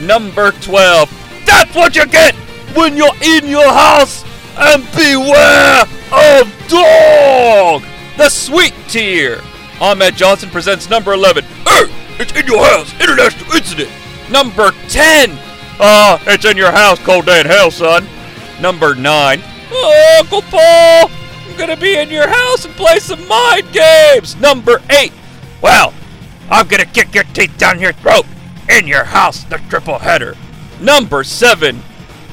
[0.00, 2.34] Number 12, that's what you get
[2.74, 4.24] when you're in your house,
[4.56, 5.82] and beware
[6.12, 7.82] of dog.
[8.16, 9.42] The sweet tier.
[9.80, 11.44] Ahmed Johnson presents number 11.
[12.18, 13.90] It's in your house, international incident.
[14.30, 15.30] Number 10.
[15.78, 18.06] Ah, it's in your house, cold day in hell, son.
[18.60, 19.42] Number 9.
[19.70, 21.10] Oh, Uncle Paul,
[21.46, 24.34] I'm gonna be in your house and play some mind games.
[24.36, 25.12] Number 8.
[25.60, 25.92] Well,
[26.50, 28.24] I'm gonna kick your teeth down your throat.
[28.68, 30.36] In your house, the triple header.
[30.80, 31.82] Number 7.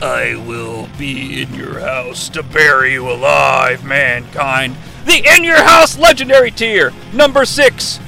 [0.02, 4.76] I will be in your house to bury you alive, mankind.
[5.06, 6.94] The In Your House Legendary tier.
[7.14, 8.00] Number 6.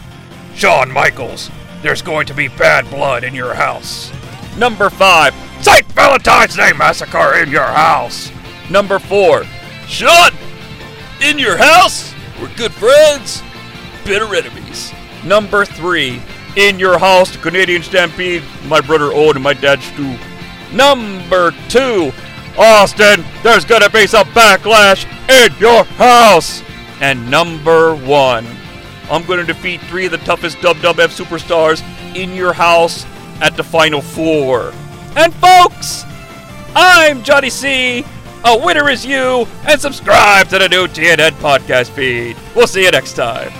[0.55, 1.51] Shawn Michaels.
[1.85, 4.11] There's going to be bad blood in your house.
[4.57, 5.35] Number 5.
[5.61, 5.85] St.
[5.91, 8.31] Valentine's Day Massacre in your house.
[8.71, 9.43] Number 4.
[9.87, 10.31] Shawn!
[11.21, 12.11] In your house?
[12.41, 13.43] We're good friends.
[14.03, 14.93] Bitter enemies.
[15.23, 16.19] Number 3.
[16.55, 20.17] In your house, the Canadian Stampede, my brother Owen and my dad Stu.
[20.73, 22.11] Number 2.
[22.57, 26.63] Austin, there's gonna be some backlash in your house.
[26.99, 28.64] And number 1.
[29.09, 31.83] I'm going to defeat three of the toughest WWF superstars
[32.15, 33.05] in your house
[33.41, 34.71] at the Final Four.
[35.15, 36.03] And folks,
[36.75, 38.05] I'm Jonnie Sea.
[38.43, 42.37] A winner is you, and subscribe to the new TNN podcast feed.
[42.55, 43.51] We'll see you next time.